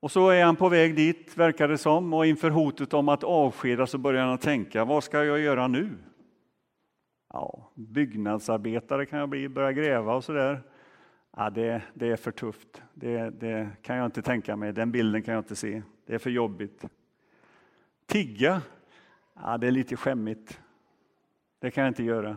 Och 0.00 0.12
så 0.12 0.28
är 0.28 0.44
han 0.44 0.56
på 0.56 0.68
väg 0.68 0.96
dit, 0.96 1.36
verkar 1.36 1.68
det 1.68 1.78
som, 1.78 2.14
och 2.14 2.26
inför 2.26 2.50
hotet 2.50 2.94
om 2.94 3.08
att 3.08 3.24
avskeda 3.24 3.86
så 3.86 3.98
börjar 3.98 4.26
han 4.26 4.38
tänka, 4.38 4.84
vad 4.84 5.04
ska 5.04 5.24
jag 5.24 5.40
göra 5.40 5.68
nu? 5.68 5.90
Ja, 7.32 7.70
byggnadsarbetare 7.74 9.06
kan 9.06 9.18
jag 9.18 9.28
bli, 9.28 9.48
börja 9.48 9.72
gräva 9.72 10.14
och 10.14 10.24
sådär. 10.24 10.62
Ja, 11.36 11.50
det, 11.50 11.82
det 11.94 12.08
är 12.08 12.16
för 12.16 12.30
tufft. 12.30 12.82
Det, 12.94 13.30
det 13.30 13.68
kan 13.82 13.96
jag 13.96 14.06
inte 14.06 14.22
tänka 14.22 14.56
mig. 14.56 14.72
Den 14.72 14.90
bilden 14.90 15.22
kan 15.22 15.34
jag 15.34 15.40
inte 15.40 15.56
se. 15.56 15.82
Det 16.06 16.14
är 16.14 16.18
för 16.18 16.30
jobbigt. 16.30 16.84
Tigga? 18.06 18.62
Ja, 19.34 19.58
det 19.58 19.66
är 19.66 19.70
lite 19.70 19.96
skämmigt. 19.96 20.60
Det 21.58 21.70
kan 21.70 21.84
jag 21.84 21.90
inte 21.90 22.04
göra. 22.04 22.36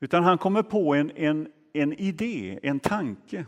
Utan 0.00 0.24
han 0.24 0.38
kommer 0.38 0.62
på 0.62 0.94
en, 0.94 1.10
en, 1.10 1.48
en 1.72 1.92
idé, 1.92 2.58
en 2.62 2.80
tanke. 2.80 3.46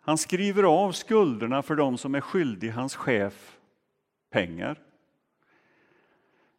Han 0.00 0.18
skriver 0.18 0.62
av 0.62 0.92
skulderna 0.92 1.62
för 1.62 1.76
de 1.76 1.98
som 1.98 2.14
är 2.14 2.20
skyldig 2.20 2.70
hans 2.70 2.96
chef 2.96 3.58
pengar. 4.30 4.78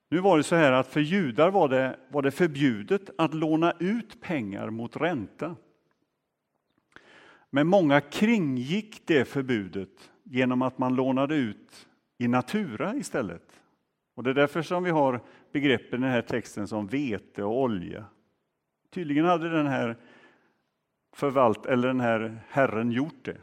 Nu 0.09 0.19
var 0.19 0.37
det 0.37 0.43
så 0.43 0.55
här 0.55 0.71
att 0.71 0.87
för 0.87 0.99
judar 0.99 1.51
var 1.51 1.69
det, 1.69 1.99
var 2.09 2.21
det 2.21 2.31
förbjudet 2.31 3.09
att 3.17 3.33
låna 3.33 3.73
ut 3.79 4.21
pengar 4.21 4.69
mot 4.69 4.97
ränta. 4.97 5.55
Men 7.49 7.67
många 7.67 8.01
kringgick 8.01 9.07
det 9.07 9.25
förbudet 9.25 10.11
genom 10.23 10.61
att 10.61 10.77
man 10.77 10.95
lånade 10.95 11.35
ut 11.35 11.87
i 12.17 12.27
natura 12.27 12.95
istället. 12.95 13.61
Och 14.15 14.23
Det 14.23 14.29
är 14.29 14.33
därför 14.33 14.61
som 14.61 14.83
vi 14.83 14.89
har 14.89 15.21
begreppen 15.51 15.99
i 15.99 16.05
den 16.05 16.11
här 16.11 16.21
texten 16.21 16.67
som 16.67 16.87
vete 16.87 17.43
och 17.43 17.61
olja. 17.61 18.05
Tydligen 18.89 19.25
hade 19.25 19.49
den 19.49 19.67
här 19.67 19.97
förvalt, 21.13 21.65
eller 21.65 21.87
den 21.87 21.99
här 21.99 22.41
herren 22.49 22.91
gjort 22.91 23.25
det. 23.25 23.37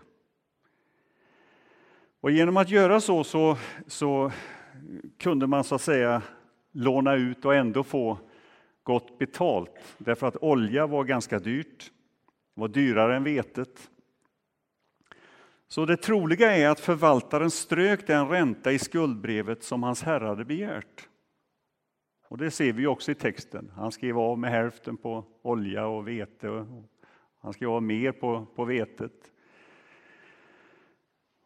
Och 2.21 2.31
genom 2.31 2.57
att 2.57 2.71
göra 2.71 3.01
så, 3.01 3.25
så, 3.25 3.57
så 3.87 4.33
kunde 5.19 5.47
man 5.47 5.65
så 5.65 5.75
att 5.75 5.81
säga 5.81 6.23
låna 6.73 7.15
ut 7.15 7.45
och 7.45 7.55
ändå 7.55 7.83
få 7.83 8.19
gott 8.83 9.19
betalt. 9.19 9.95
Därför 9.99 10.27
att 10.27 10.37
olja 10.37 10.87
var 10.87 11.05
ganska 11.05 11.39
dyrt, 11.39 11.93
var 12.55 12.69
dyrare 12.69 13.17
än 13.17 13.25
vetet. 13.25 13.91
Så 15.69 15.87
det 15.87 15.97
troliga 15.97 16.57
är 16.57 16.69
att 16.69 16.81
förvaltaren 16.81 17.51
strök 17.51 18.07
den 18.07 18.29
ränta 18.29 18.73
i 18.73 18.79
skuldbrevet 18.79 19.63
som 19.63 19.83
hans 19.83 20.03
herre 20.03 20.27
hade 20.27 20.45
begärt. 20.45 21.09
Och 22.29 22.39
det 22.39 22.51
ser 22.51 22.73
vi 22.73 22.87
också 22.87 23.11
i 23.11 23.15
texten. 23.15 23.73
Han 23.77 23.93
skrev 23.93 24.19
av 24.19 24.39
med 24.39 24.51
hälften 24.51 24.97
på 24.97 25.25
olja 25.43 25.87
och 25.87 26.09
vete. 26.09 26.49
Och 26.49 26.67
han 27.41 27.53
skrev 27.53 27.71
av 27.71 27.83
mer 27.83 28.13
på, 28.13 28.47
på 28.57 28.65
vetet. 28.65 29.33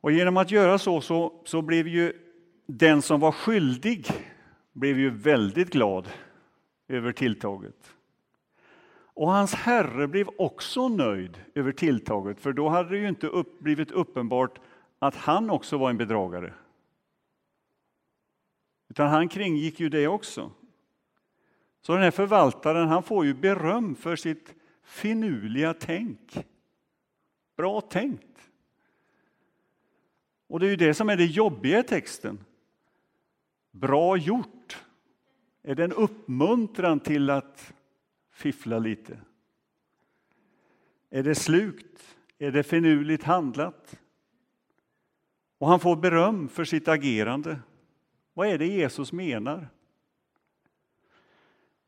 Och 0.01 0.13
genom 0.13 0.37
att 0.37 0.51
göra 0.51 0.79
så, 0.79 1.01
så, 1.01 1.43
så 1.45 1.63
blev 1.63 1.89
ju 1.89 2.13
den 2.67 3.03
som 3.03 3.21
var 3.21 3.33
skyldig 3.33 4.07
blev 4.73 4.99
ju 4.99 5.11
väldigt 5.11 5.71
glad 5.71 6.09
över 6.89 7.13
tilltaget. 7.13 7.95
Och 9.15 9.31
hans 9.31 9.55
herre 9.55 10.09
blev 10.09 10.29
också 10.39 10.89
nöjd 10.89 11.39
över 11.55 11.73
tilltaget, 11.73 12.41
för 12.41 12.53
då 12.53 12.69
hade 12.69 12.89
det 12.89 12.99
ju 12.99 13.09
inte 13.09 13.27
upp, 13.27 13.61
blivit 13.61 13.91
uppenbart 13.91 14.61
att 14.99 15.15
han 15.15 15.51
också 15.51 15.79
var 15.79 15.91
en 15.91 15.97
bedragare. 15.97 16.55
Utan 18.89 19.09
han 19.09 19.29
kringgick 19.29 19.81
ju 19.81 19.89
det 19.89 20.09
också. 20.09 20.51
Så 21.81 21.93
den 21.93 22.03
här 22.03 22.11
förvaltaren 22.11 22.89
han 22.89 23.03
får 23.03 23.25
ju 23.25 23.35
beröm 23.35 23.95
för 23.95 24.17
sitt 24.17 24.55
finurliga 24.83 25.75
tänk. 25.75 26.47
Bra 27.57 27.81
tänkt. 27.81 28.51
Och 30.47 30.61
det 30.61 30.67
är 30.67 30.71
ju 30.71 30.77
det 30.77 30.95
som 30.95 31.09
är 31.09 31.17
det 31.17 31.27
jobbiga 31.27 31.79
i 31.79 31.83
texten. 31.83 32.45
Bra 33.71 34.17
gjort. 34.17 34.85
Är 35.63 35.75
det 35.75 35.85
en 35.85 35.93
uppmuntran 35.93 37.01
till 37.01 37.31
att 37.31 37.73
fiffla 38.31 38.79
lite? 38.79 39.19
Är 41.11 41.23
det 41.23 41.35
slukt? 41.35 42.17
Är 42.39 42.51
det 42.53 42.63
finurligt 42.63 43.23
handlat? 43.23 44.01
Och 45.59 45.69
han 45.69 45.81
får 45.81 45.97
beröm 45.97 46.49
för 46.49 46.65
sitt 46.65 46.89
agerande. 46.89 47.61
Vad 48.35 48.49
är 48.49 48.59
det 48.59 48.67
Jesus 48.67 49.13
menar? 49.13 49.69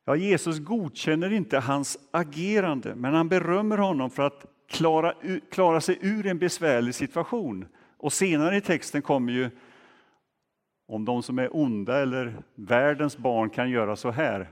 Ja, 0.05 0.17
Jesus 0.17 0.59
godkänner 0.59 1.33
inte 1.33 1.59
hans 1.59 1.99
agerande, 2.11 2.95
men 2.95 3.15
han 3.15 3.29
berömmer 3.29 3.79
honom 3.79 4.11
för 4.11 4.23
att 4.23 4.47
klara, 4.69 5.15
klara 5.51 5.81
sig 5.81 5.99
ur 6.01 6.27
en 6.27 6.38
besvärlig 6.38 6.95
situation. 6.95 7.67
Och 7.97 8.12
senare 8.12 8.57
i 8.57 8.61
texten 8.61 9.03
kommer 9.03 9.33
ju 9.33 9.51
om 10.87 11.05
de 11.05 11.23
som 11.23 11.38
är 11.38 11.57
onda 11.57 12.03
eller 12.03 12.43
världens 12.55 13.17
barn 13.19 13.51
kan 13.51 13.71
göra 13.71 13.97
så 13.97 14.11
här. 14.11 14.51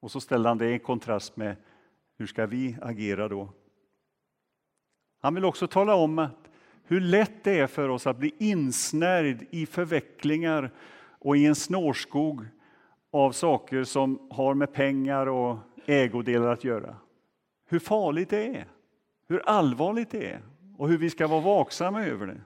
Och 0.00 0.10
så 0.10 0.20
ställer 0.20 0.48
han 0.48 0.58
det 0.58 0.74
i 0.74 0.78
kontrast 0.78 1.36
med 1.36 1.56
hur 2.18 2.26
ska 2.26 2.46
vi 2.46 2.76
agera 2.82 3.28
då? 3.28 3.52
Han 5.20 5.34
vill 5.34 5.44
också 5.44 5.66
tala 5.66 5.94
om 5.94 6.18
att 6.18 6.50
hur 6.84 7.00
lätt 7.00 7.44
det 7.44 7.58
är 7.58 7.66
för 7.66 7.88
oss 7.88 8.06
att 8.06 8.18
bli 8.18 8.34
insnärjd 8.38 9.46
i 9.50 9.66
förvecklingar 9.66 10.70
och 11.18 11.36
i 11.36 11.46
en 11.46 11.54
snårskog 11.54 12.46
av 13.14 13.32
saker 13.32 13.84
som 13.84 14.28
har 14.30 14.54
med 14.54 14.72
pengar 14.72 15.26
och 15.26 15.58
ägodelar 15.86 16.52
att 16.52 16.64
göra. 16.64 16.96
Hur 17.66 17.78
farligt 17.78 18.30
det 18.30 18.46
är, 18.56 18.66
hur 19.28 19.48
allvarligt 19.48 20.10
det 20.10 20.30
är 20.30 20.42
och 20.78 20.88
hur 20.88 20.98
vi 20.98 21.10
ska 21.10 21.26
vara 21.26 21.40
vaksamma 21.40 22.04
över 22.04 22.26
det. 22.26 22.40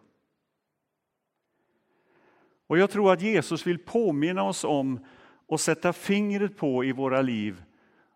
Och 2.66 2.78
jag 2.78 2.90
tror 2.90 3.12
att 3.12 3.22
Jesus 3.22 3.66
vill 3.66 3.78
påminna 3.78 4.42
oss 4.42 4.64
om 4.64 5.06
och 5.46 5.60
sätta 5.60 5.92
fingret 5.92 6.56
på 6.56 6.84
i 6.84 6.92
våra 6.92 7.22
liv 7.22 7.62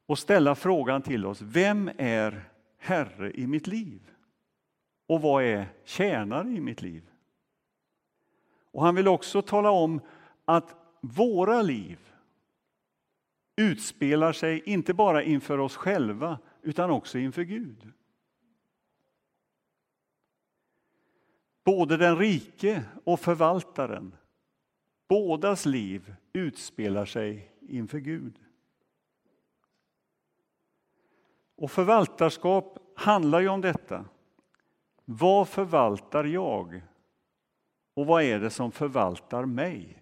och 0.07 0.19
ställa 0.19 0.55
frågan 0.55 1.03
till 1.03 1.27
oss, 1.27 1.43
vem 1.43 1.91
är 1.99 2.49
Herre 2.79 3.33
i 3.33 3.47
mitt 3.47 3.67
liv? 3.67 4.11
Och 5.07 5.23
vad 5.23 5.45
är 5.45 5.67
tjänare 5.85 6.49
i 6.49 6.61
mitt 6.61 6.83
liv? 6.83 7.03
Och 8.73 8.83
han 8.83 8.95
vill 8.95 9.09
också 9.09 9.43
tala 9.43 9.71
om 9.71 10.01
att 10.45 10.75
våra 11.01 11.63
liv 11.63 11.99
utspelar 13.57 14.33
sig 14.33 14.63
inte 14.65 14.95
bara 14.95 15.23
inför 15.23 15.59
oss 15.59 15.77
själva 15.77 16.39
utan 16.63 16.91
också 16.91 17.19
inför 17.19 17.43
Gud. 17.43 17.93
Både 21.65 21.97
den 21.97 22.19
rike 22.19 22.85
och 23.05 23.21
förvaltaren 23.21 24.17
Bådas 25.13 25.67
liv 25.67 26.15
utspelar 26.33 27.05
sig 27.05 27.53
inför 27.61 27.99
Gud. 27.99 28.39
Och 31.57 31.71
förvaltarskap 31.71 32.79
handlar 32.97 33.41
ju 33.41 33.49
om 33.49 33.61
detta. 33.61 34.05
Vad 35.05 35.49
förvaltar 35.49 36.25
jag? 36.25 36.83
Och 37.95 38.07
vad 38.07 38.23
är 38.23 38.41
det 38.41 38.51
som 38.51 38.73
förvaltar 38.73 39.45
mig? 39.45 40.02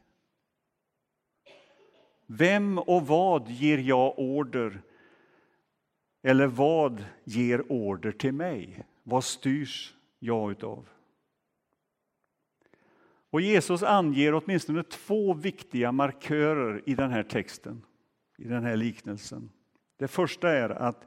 Vem 2.33 2.79
och 2.79 3.07
vad 3.07 3.49
ger 3.49 3.79
jag 3.79 4.19
order? 4.19 4.83
Eller 6.23 6.47
vad 6.47 7.05
ger 7.25 7.73
order 7.73 8.13
till 8.13 8.33
mig? 8.35 8.85
Vad 9.03 9.25
styrs 9.25 9.95
jag 10.19 10.51
utav? 10.51 10.89
Och 13.31 13.41
Jesus 13.41 13.83
anger 13.83 14.35
åtminstone 14.35 14.83
två 14.83 15.35
viktiga 15.35 15.93
markörer 15.93 16.83
i 16.87 16.95
den 16.95 17.11
här 17.11 17.23
texten, 17.23 17.83
i 18.39 18.45
den 18.45 18.65
här 18.65 18.77
liknelsen. 18.77 19.51
Det 19.97 20.09
första 20.09 20.51
är 20.51 20.71
att 20.71 21.07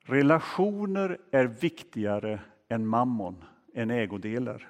relationer 0.00 1.18
är 1.30 1.44
viktigare 1.44 2.40
än 2.68 2.86
mammon, 2.86 3.44
än 3.74 3.90
ägodelar. 3.90 4.68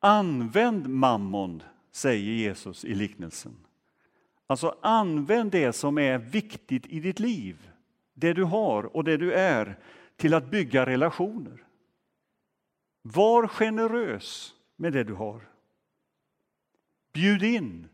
Använd 0.00 0.88
mammon, 0.88 1.62
säger 1.94 2.32
Jesus 2.32 2.84
i 2.84 2.94
liknelsen. 2.94 3.56
Alltså 4.46 4.78
använd 4.82 5.50
det 5.50 5.72
som 5.72 5.98
är 5.98 6.18
viktigt 6.18 6.86
i 6.86 7.00
ditt 7.00 7.20
liv, 7.20 7.70
det 8.14 8.32
du 8.32 8.44
har 8.44 8.96
och 8.96 9.04
det 9.04 9.16
du 9.16 9.32
är, 9.32 9.78
till 10.16 10.34
att 10.34 10.50
bygga 10.50 10.86
relationer. 10.86 11.66
Var 13.02 13.48
generös 13.48 14.54
med 14.76 14.92
det 14.92 15.04
du 15.04 15.14
har. 15.14 15.48
Bjud 17.12 17.42
in, 17.42 17.88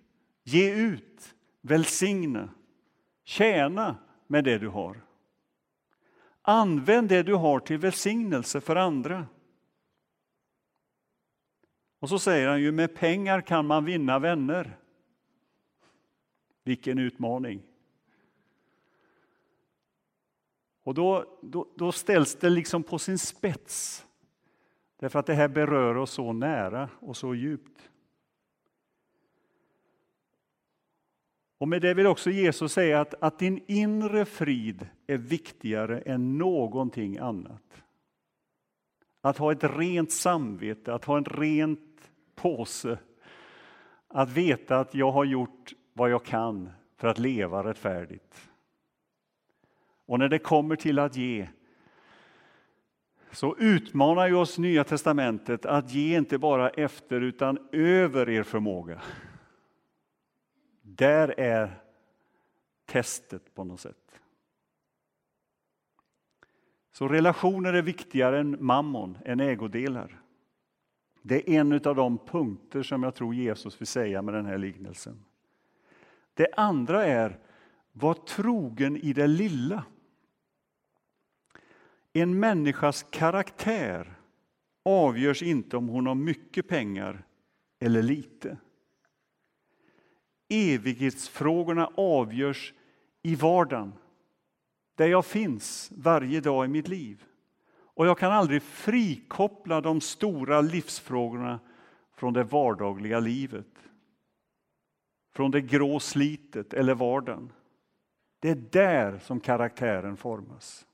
ge 0.45 0.75
ut, 0.75 1.35
välsigna, 1.61 2.49
tjäna 3.25 3.97
med 4.27 4.45
det 4.45 4.59
du 4.59 4.69
har. 4.69 5.05
Använd 6.43 7.09
det 7.09 7.23
du 7.23 7.35
har 7.35 7.61
till 7.61 7.79
välsignelse 7.79 8.61
för 8.61 8.77
andra. 8.77 9.27
Och 12.01 12.09
så 12.09 12.19
säger 12.19 12.49
han 12.49 12.61
ju, 12.61 12.73
med 12.73 12.95
pengar 12.95 13.41
kan 13.41 13.67
man 13.67 13.85
vinna 13.85 14.19
vänner. 14.19 14.77
Vilken 16.65 16.99
utmaning! 16.99 17.63
Och 20.83 20.95
då, 20.95 21.39
då, 21.43 21.67
då, 21.77 21.93
ställs 21.93 22.35
det 22.35 22.51
liksom 22.51 22.83
på 22.83 22.99
sin 22.99 23.19
spets. 23.19 24.07
Därför 24.97 25.19
att 25.19 25.27
det 25.27 25.35
här 25.35 25.49
berör 25.49 25.97
oss 25.97 26.11
så 26.11 26.33
nära 26.33 26.89
och 27.01 27.17
så 27.17 27.35
djupt. 27.35 27.91
Och 31.59 31.69
med 31.69 31.83
det 31.83 31.95
vill 31.95 32.07
också 32.07 32.31
Jesus 32.31 32.73
säga 32.73 33.01
att, 33.01 33.15
att 33.21 33.39
din 33.39 33.65
inre 33.67 34.25
frid 34.25 34.89
är 35.07 35.19
viktigare 35.19 36.01
än 36.01 36.39
någonting 36.39 37.19
annat. 37.19 37.83
Att 39.21 39.39
ha 39.39 39.53
ett 39.53 39.65
rent 39.65 40.13
samvete, 40.13 40.95
att 40.95 41.05
ha 41.05 41.17
en 41.17 41.25
rent 41.25 41.90
påse. 42.43 42.99
Att 44.09 44.31
veta 44.31 44.79
att 44.79 44.95
jag 44.95 45.13
har 45.13 45.25
gjort 45.25 45.73
vad 45.93 46.11
jag 46.11 46.25
kan 46.25 46.71
för 46.97 47.09
att 47.09 47.19
leva 47.19 47.65
rättfärdigt. 47.65 48.51
Och 50.07 50.19
när 50.19 50.29
det 50.29 50.39
kommer 50.39 50.77
till 50.77 50.99
att 50.99 51.17
ge 51.17 51.49
så 53.33 53.57
utmanar 53.59 54.29
ju 54.29 54.35
oss 54.35 54.59
Nya 54.59 54.85
testamentet 54.85 55.67
att 55.67 55.93
ge 55.93 56.17
inte 56.17 56.39
bara 56.39 56.71
efter 56.71 57.21
utan 57.21 57.69
över 57.73 58.29
er 58.29 58.43
förmåga. 58.43 59.03
Där 60.83 61.41
är 61.41 61.81
testet 62.87 63.55
på 63.55 63.65
något 63.65 63.81
sätt. 63.81 64.21
Så 66.93 67.09
relationer 67.09 67.73
är 67.73 67.83
viktigare 67.83 68.41
än 68.41 68.57
mammon, 68.61 69.19
än 69.25 69.41
ägodelar. 69.41 70.20
Det 71.23 71.51
är 71.51 71.61
en 71.61 71.73
av 71.73 71.97
de 71.97 72.19
punkter 72.19 72.83
som 72.83 73.03
jag 73.03 73.15
tror 73.15 73.35
Jesus 73.35 73.81
vill 73.81 73.87
säga 73.87 74.23
med 74.23 74.35
den 74.35 74.47
här 74.47 74.59
liknelsen. 74.59 75.25
Det 76.35 76.47
andra 76.57 77.07
är, 77.07 77.39
var 77.93 78.15
trogen 78.15 78.97
i 78.97 79.13
det 79.13 79.27
lilla. 79.27 79.85
En 82.13 82.41
människas 82.41 83.07
karaktär 83.11 84.15
avgörs 84.83 85.43
inte 85.43 85.77
om 85.77 85.89
hon 85.89 86.07
har 86.07 86.15
mycket 86.15 86.69
pengar 86.69 87.25
eller 87.79 88.03
lite. 88.03 88.57
Evighetsfrågorna 90.49 91.91
avgörs 91.95 92.75
i 93.23 93.35
vardagen, 93.35 93.93
där 94.95 95.07
jag 95.07 95.27
finns 95.27 95.93
varje 95.97 96.41
dag 96.41 96.65
i 96.65 96.69
mitt 96.69 96.89
liv. 96.89 97.25
Och 97.95 98.07
jag 98.07 98.19
kan 98.19 98.33
aldrig 98.33 98.63
frikoppla 98.63 99.81
de 99.81 100.01
stora 100.01 100.61
livsfrågorna 100.61 101.61
från 102.15 102.33
det 102.33 102.45
vardagliga 102.45 103.21
livet. 103.21 103.89
Från 105.33 105.51
det 105.51 105.61
grå 105.61 106.01
slitet 106.01 106.75
eller 106.75 106.95
vardagen. 106.95 107.53
Det 108.39 108.51
är 108.51 108.55
där 108.55 109.19
som 109.19 109.41
karaktären 109.41 110.17
formas. 110.17 110.87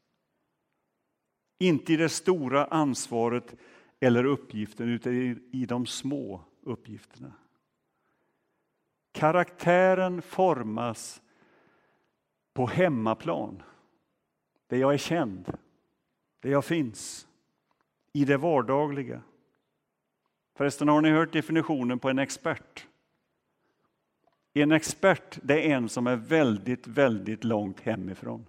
Inte 1.58 1.92
i 1.92 1.96
det 1.96 2.08
stora 2.08 2.64
ansvaret 2.64 3.54
eller 4.00 4.24
uppgiften, 4.24 4.88
utan 4.88 5.12
i 5.52 5.66
de 5.66 5.86
små 5.86 6.44
uppgifterna. 6.62 7.32
Karaktären 9.12 10.22
formas 10.22 11.22
på 12.54 12.66
hemmaplan, 12.66 13.62
där 14.66 14.76
jag 14.76 14.94
är 14.94 14.98
känd, 14.98 15.58
där 16.46 16.52
jag 16.52 16.64
finns, 16.64 17.28
i 18.12 18.24
det 18.24 18.36
vardagliga. 18.36 19.22
Förresten, 20.54 20.88
har 20.88 21.00
ni 21.00 21.10
hört 21.10 21.32
definitionen 21.32 21.98
på 21.98 22.10
en 22.10 22.18
expert? 22.18 22.86
En 24.52 24.72
expert, 24.72 25.38
det 25.42 25.70
är 25.70 25.76
en 25.76 25.88
som 25.88 26.06
är 26.06 26.16
väldigt, 26.16 26.86
väldigt 26.86 27.44
långt 27.44 27.80
hemifrån. 27.80 28.46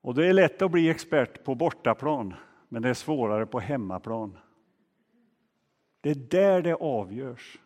Och 0.00 0.14
det 0.14 0.26
är 0.26 0.32
lätt 0.32 0.62
att 0.62 0.70
bli 0.70 0.88
expert 0.88 1.44
på 1.44 1.54
bortaplan, 1.54 2.34
men 2.68 2.82
det 2.82 2.88
är 2.88 2.94
svårare 2.94 3.46
på 3.46 3.60
hemmaplan. 3.60 4.38
Det 6.00 6.10
är 6.10 6.14
där 6.14 6.62
det 6.62 6.74
avgörs. 6.74 7.58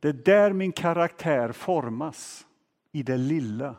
Det 0.00 0.08
är 0.08 0.12
där 0.12 0.52
min 0.52 0.72
karaktär 0.72 1.52
formas, 1.52 2.46
i 2.92 3.02
det 3.02 3.16
lilla. 3.16 3.76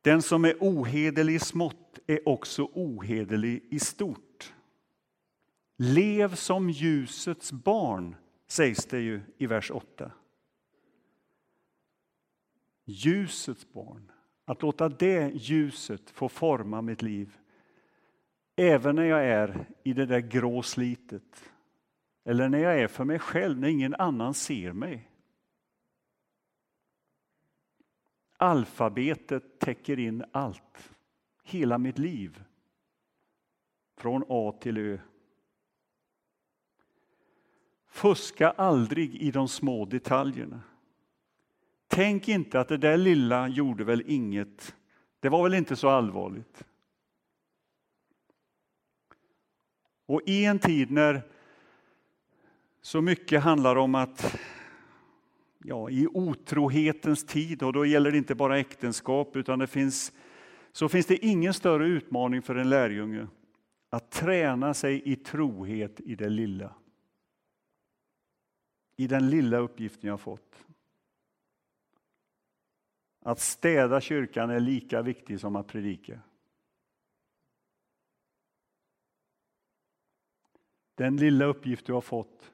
Den 0.00 0.22
som 0.22 0.44
är 0.44 0.56
ohederlig 0.60 1.34
i 1.34 1.38
smått 1.38 1.98
är 2.06 2.28
också 2.28 2.70
ohederlig 2.72 3.64
i 3.70 3.78
stort. 3.78 4.54
Lev 5.76 6.34
som 6.34 6.70
ljusets 6.70 7.52
barn, 7.52 8.16
sägs 8.46 8.86
det 8.86 9.00
ju 9.00 9.20
i 9.38 9.46
vers 9.46 9.70
8 9.70 10.12
ljusets 12.86 13.72
barn. 13.72 14.12
Att 14.44 14.62
låta 14.62 14.88
det 14.88 15.30
ljuset 15.34 16.10
få 16.10 16.28
forma 16.28 16.82
mitt 16.82 17.02
liv. 17.02 17.36
Även 18.56 18.96
när 18.96 19.04
jag 19.04 19.24
är 19.24 19.66
i 19.82 19.92
det 19.92 20.06
där 20.06 20.20
grå 20.20 20.62
slitet. 20.62 21.50
Eller 22.28 22.48
när 22.48 22.58
jag 22.58 22.80
är 22.80 22.88
för 22.88 23.04
mig 23.04 23.18
själv, 23.18 23.58
när 23.58 23.68
ingen 23.68 23.94
annan 23.94 24.34
ser 24.34 24.72
mig. 24.72 25.10
Alfabetet 28.36 29.58
täcker 29.58 29.98
in 29.98 30.24
allt, 30.32 30.92
hela 31.44 31.78
mitt 31.78 31.98
liv. 31.98 32.44
Från 33.96 34.24
A 34.28 34.58
till 34.60 34.78
Ö. 34.78 34.98
Fuska 37.86 38.50
aldrig 38.50 39.14
i 39.14 39.30
de 39.30 39.48
små 39.48 39.84
detaljerna. 39.84 40.60
Tänk 41.86 42.28
inte 42.28 42.60
att 42.60 42.68
det 42.68 42.76
där 42.76 42.96
lilla 42.96 43.48
gjorde 43.48 43.84
väl 43.84 44.02
inget. 44.06 44.74
Det 45.20 45.28
var 45.28 45.42
väl 45.42 45.54
inte 45.54 45.76
så 45.76 45.88
allvarligt. 45.88 46.64
Och 50.06 50.22
i 50.26 50.44
en 50.44 50.58
tid 50.58 50.90
när 50.90 51.35
så 52.86 53.02
mycket 53.02 53.42
handlar 53.42 53.76
om 53.76 53.94
att 53.94 54.38
ja, 55.58 55.90
i 55.90 56.06
otrohetens 56.06 57.26
tid, 57.26 57.62
och 57.62 57.72
då 57.72 57.86
gäller 57.86 58.10
det 58.10 58.18
inte 58.18 58.34
bara 58.34 58.58
äktenskap, 58.58 59.36
utan 59.36 59.58
det 59.58 59.66
finns, 59.66 60.12
så 60.72 60.88
finns 60.88 61.06
det 61.06 61.26
ingen 61.26 61.54
större 61.54 61.86
utmaning 61.86 62.42
för 62.42 62.54
en 62.54 62.68
lärjunge 62.68 63.26
att 63.90 64.10
träna 64.10 64.74
sig 64.74 65.02
i 65.04 65.16
trohet 65.16 66.00
i 66.00 66.14
det 66.14 66.28
lilla. 66.28 66.74
I 68.96 69.06
den 69.06 69.30
lilla 69.30 69.58
uppgiften 69.58 70.10
jag 70.10 70.20
fått. 70.20 70.64
Att 73.20 73.40
städa 73.40 74.00
kyrkan 74.00 74.50
är 74.50 74.60
lika 74.60 75.02
viktigt 75.02 75.40
som 75.40 75.56
att 75.56 75.66
predika. 75.66 76.20
Den 80.94 81.16
lilla 81.16 81.44
uppgift 81.44 81.86
du 81.86 81.92
har 81.92 82.00
fått, 82.00 82.52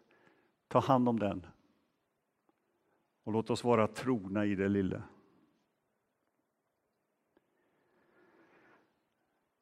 ta 0.72 0.80
hand 0.80 1.08
om 1.08 1.18
den. 1.18 1.46
Och 3.24 3.32
låt 3.32 3.50
oss 3.50 3.64
vara 3.64 3.86
trogna 3.86 4.44
i 4.44 4.54
det 4.54 4.68
lilla. 4.68 5.02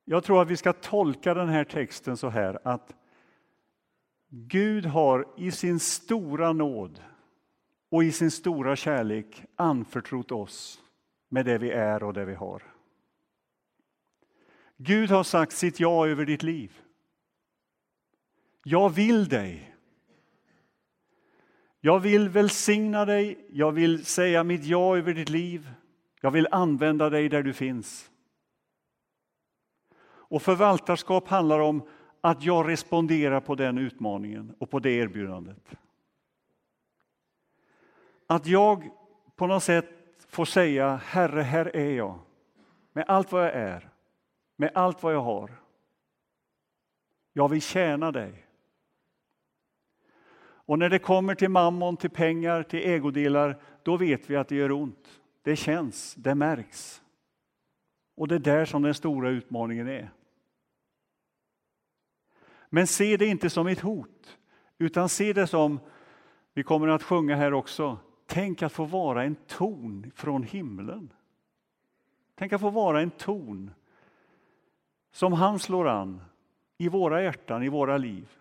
Jag 0.04 0.24
tror 0.24 0.42
att 0.42 0.50
vi 0.50 0.56
ska 0.56 0.72
tolka 0.72 1.34
den 1.34 1.48
här 1.48 1.64
texten 1.64 2.16
så 2.16 2.28
här 2.28 2.58
att 2.64 2.94
Gud 4.28 4.86
har 4.86 5.26
i 5.36 5.50
sin 5.50 5.80
stora 5.80 6.52
nåd 6.52 7.04
och 7.88 8.04
i 8.04 8.12
sin 8.12 8.30
stora 8.30 8.76
kärlek 8.76 9.44
anförtrott 9.56 10.32
oss 10.32 10.82
med 11.28 11.46
det 11.46 11.58
vi 11.58 11.70
är 11.70 12.02
och 12.02 12.12
det 12.12 12.24
vi 12.24 12.34
har. 12.34 12.62
Gud 14.76 15.10
har 15.10 15.24
sagt 15.24 15.52
sitt 15.52 15.80
ja 15.80 16.06
över 16.06 16.24
ditt 16.24 16.42
liv. 16.42 16.80
Jag 18.62 18.90
vill 18.90 19.28
dig. 19.28 19.69
Jag 21.80 22.00
vill 22.00 22.28
välsigna 22.28 23.04
dig, 23.04 23.46
jag 23.50 23.72
vill 23.72 24.04
säga 24.04 24.44
mitt 24.44 24.64
ja 24.64 24.96
över 24.96 25.14
ditt 25.14 25.28
liv. 25.28 25.70
Jag 26.20 26.30
vill 26.30 26.48
använda 26.50 27.10
dig 27.10 27.28
där 27.28 27.42
du 27.42 27.52
finns. 27.52 28.10
Och 30.02 30.42
förvaltarskap 30.42 31.28
handlar 31.28 31.60
om 31.60 31.88
att 32.20 32.42
jag 32.42 32.68
responderar 32.68 33.40
på 33.40 33.54
den 33.54 33.78
utmaningen 33.78 34.54
och 34.58 34.70
på 34.70 34.78
det 34.78 34.90
erbjudandet. 34.90 35.76
Att 38.26 38.46
jag 38.46 38.90
på 39.36 39.46
något 39.46 39.62
sätt 39.62 39.88
får 40.28 40.44
säga 40.44 40.96
Herre, 41.04 41.42
här 41.42 41.76
är 41.76 41.90
jag. 41.90 42.18
Med 42.92 43.04
allt 43.08 43.32
vad 43.32 43.44
jag 43.44 43.54
är, 43.54 43.90
med 44.56 44.70
allt 44.74 45.02
vad 45.02 45.14
jag 45.14 45.22
har. 45.22 45.50
Jag 47.32 47.48
vill 47.48 47.62
tjäna 47.62 48.12
dig. 48.12 48.46
Och 50.70 50.78
när 50.78 50.90
det 50.90 50.98
kommer 50.98 51.34
till 51.34 51.48
mammon, 51.48 51.96
till 51.96 52.10
pengar, 52.10 52.62
till 52.62 52.90
ägodelar, 52.90 53.62
då 53.82 53.96
vet 53.96 54.30
vi 54.30 54.36
att 54.36 54.48
det 54.48 54.54
gör 54.54 54.72
ont. 54.72 55.20
det 55.42 55.56
känns, 55.56 56.14
det 56.14 56.34
märks. 56.34 57.02
Och 58.14 58.28
det 58.28 58.34
är 58.34 58.38
där 58.38 58.64
som 58.64 58.82
den 58.82 58.94
stora 58.94 59.30
utmaningen 59.30 59.88
är. 59.88 60.10
Men 62.68 62.86
se 62.86 63.16
det 63.16 63.26
inte 63.26 63.50
som 63.50 63.66
ett 63.66 63.80
hot, 63.80 64.38
utan 64.78 65.08
se 65.08 65.32
det 65.32 65.46
som, 65.46 65.80
vi 66.54 66.62
kommer 66.62 66.88
att 66.88 67.02
sjunga 67.02 67.36
här 67.36 67.54
också, 67.54 67.98
tänk 68.26 68.62
att 68.62 68.72
få 68.72 68.84
vara 68.84 69.24
en 69.24 69.34
ton 69.34 70.10
från 70.14 70.42
himlen. 70.42 71.12
Tänk 72.34 72.52
att 72.52 72.60
få 72.60 72.70
vara 72.70 73.00
en 73.00 73.10
ton 73.10 73.70
som 75.12 75.32
han 75.32 75.58
slår 75.58 75.88
an 75.88 76.22
i 76.78 76.88
våra 76.88 77.22
hjärtan, 77.22 77.62
i 77.62 77.68
våra 77.68 77.98
liv. 77.98 78.39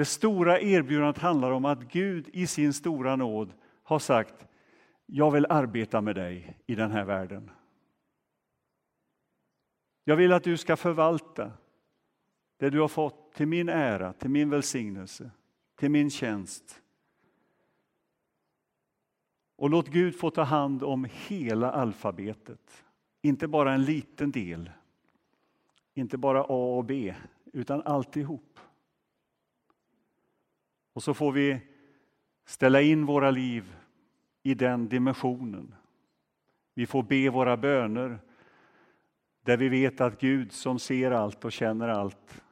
Det 0.00 0.04
stora 0.04 0.60
erbjudandet 0.60 1.18
handlar 1.18 1.50
om 1.50 1.64
att 1.64 1.92
Gud 1.92 2.28
i 2.32 2.46
sin 2.46 2.72
stora 2.72 3.16
nåd 3.16 3.52
har 3.82 3.98
sagt 3.98 4.46
jag 5.06 5.30
vill 5.30 5.46
arbeta 5.48 6.00
med 6.00 6.14
dig 6.14 6.58
i 6.66 6.74
den 6.74 6.90
här 6.90 7.04
världen. 7.04 7.50
Jag 10.04 10.16
vill 10.16 10.32
att 10.32 10.44
du 10.44 10.56
ska 10.56 10.76
förvalta 10.76 11.52
det 12.56 12.70
du 12.70 12.80
har 12.80 12.88
fått 12.88 13.32
till 13.34 13.46
min 13.46 13.68
ära, 13.68 14.12
till 14.12 14.30
min 14.30 14.50
välsignelse, 14.50 15.30
till 15.76 15.90
min 15.90 16.10
tjänst. 16.10 16.82
Och 19.56 19.70
låt 19.70 19.88
Gud 19.88 20.16
få 20.16 20.30
ta 20.30 20.42
hand 20.42 20.82
om 20.82 21.08
hela 21.28 21.72
alfabetet, 21.72 22.84
inte 23.22 23.48
bara 23.48 23.74
en 23.74 23.84
liten 23.84 24.30
del, 24.30 24.70
inte 25.94 26.18
bara 26.18 26.40
A 26.40 26.76
och 26.76 26.84
B, 26.84 27.14
utan 27.52 27.82
alltihop. 27.82 28.49
Och 30.92 31.02
så 31.02 31.14
får 31.14 31.32
vi 31.32 31.60
ställa 32.44 32.82
in 32.82 33.06
våra 33.06 33.30
liv 33.30 33.76
i 34.42 34.54
den 34.54 34.88
dimensionen. 34.88 35.74
Vi 36.74 36.86
får 36.86 37.02
be 37.02 37.30
våra 37.30 37.56
böner 37.56 38.18
där 39.42 39.56
vi 39.56 39.68
vet 39.68 40.00
att 40.00 40.20
Gud 40.20 40.52
som 40.52 40.78
ser 40.78 41.10
allt 41.10 41.44
och 41.44 41.52
känner 41.52 41.88
allt 41.88 42.42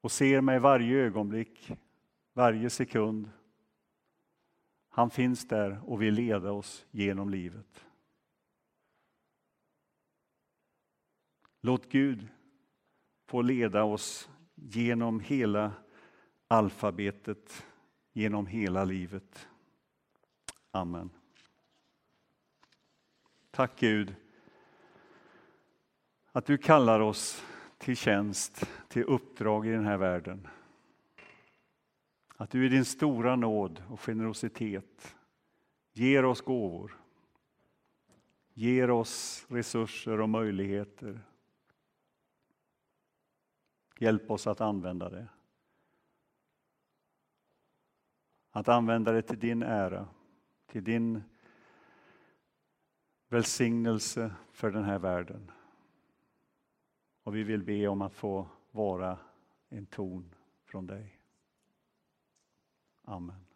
och 0.00 0.12
ser 0.12 0.40
mig 0.40 0.58
varje 0.58 0.98
ögonblick, 0.98 1.72
varje 2.32 2.70
sekund. 2.70 3.30
Han 4.88 5.10
finns 5.10 5.48
där 5.48 5.90
och 5.90 6.02
vill 6.02 6.14
leda 6.14 6.52
oss 6.52 6.86
genom 6.90 7.30
livet. 7.30 7.84
Låt 11.60 11.88
Gud 11.88 12.28
få 13.26 13.42
leda 13.42 13.84
oss 13.84 14.30
genom 14.54 15.20
hela 15.20 15.72
alfabetet, 16.48 17.66
genom 18.12 18.46
hela 18.46 18.84
livet. 18.84 19.48
Amen. 20.70 21.10
Tack 23.50 23.78
Gud 23.78 24.14
att 26.32 26.46
du 26.46 26.58
kallar 26.58 27.00
oss 27.00 27.44
till 27.78 27.96
tjänst, 27.96 28.68
till 28.88 29.04
uppdrag 29.04 29.66
i 29.66 29.70
den 29.70 29.84
här 29.84 29.96
världen. 29.96 30.48
Att 32.36 32.50
du 32.50 32.66
i 32.66 32.68
din 32.68 32.84
stora 32.84 33.36
nåd 33.36 33.82
och 33.88 34.00
generositet 34.00 35.16
ger 35.92 36.24
oss 36.24 36.40
gåvor, 36.40 36.98
ger 38.52 38.90
oss 38.90 39.46
resurser 39.48 40.20
och 40.20 40.28
möjligheter. 40.28 41.20
Hjälp 43.98 44.30
oss 44.30 44.46
att 44.46 44.60
använda 44.60 45.10
det. 45.10 45.28
Att 48.56 48.68
använda 48.68 49.12
det 49.12 49.22
till 49.22 49.38
din 49.38 49.62
ära, 49.62 50.08
till 50.66 50.84
din 50.84 51.22
välsignelse 53.28 54.34
för 54.52 54.70
den 54.70 54.84
här 54.84 54.98
världen. 54.98 55.50
Och 57.22 57.36
vi 57.36 57.42
vill 57.42 57.62
be 57.62 57.88
om 57.88 58.02
att 58.02 58.14
få 58.14 58.48
vara 58.70 59.18
en 59.68 59.86
ton 59.86 60.34
från 60.64 60.86
dig. 60.86 61.20
Amen. 63.02 63.46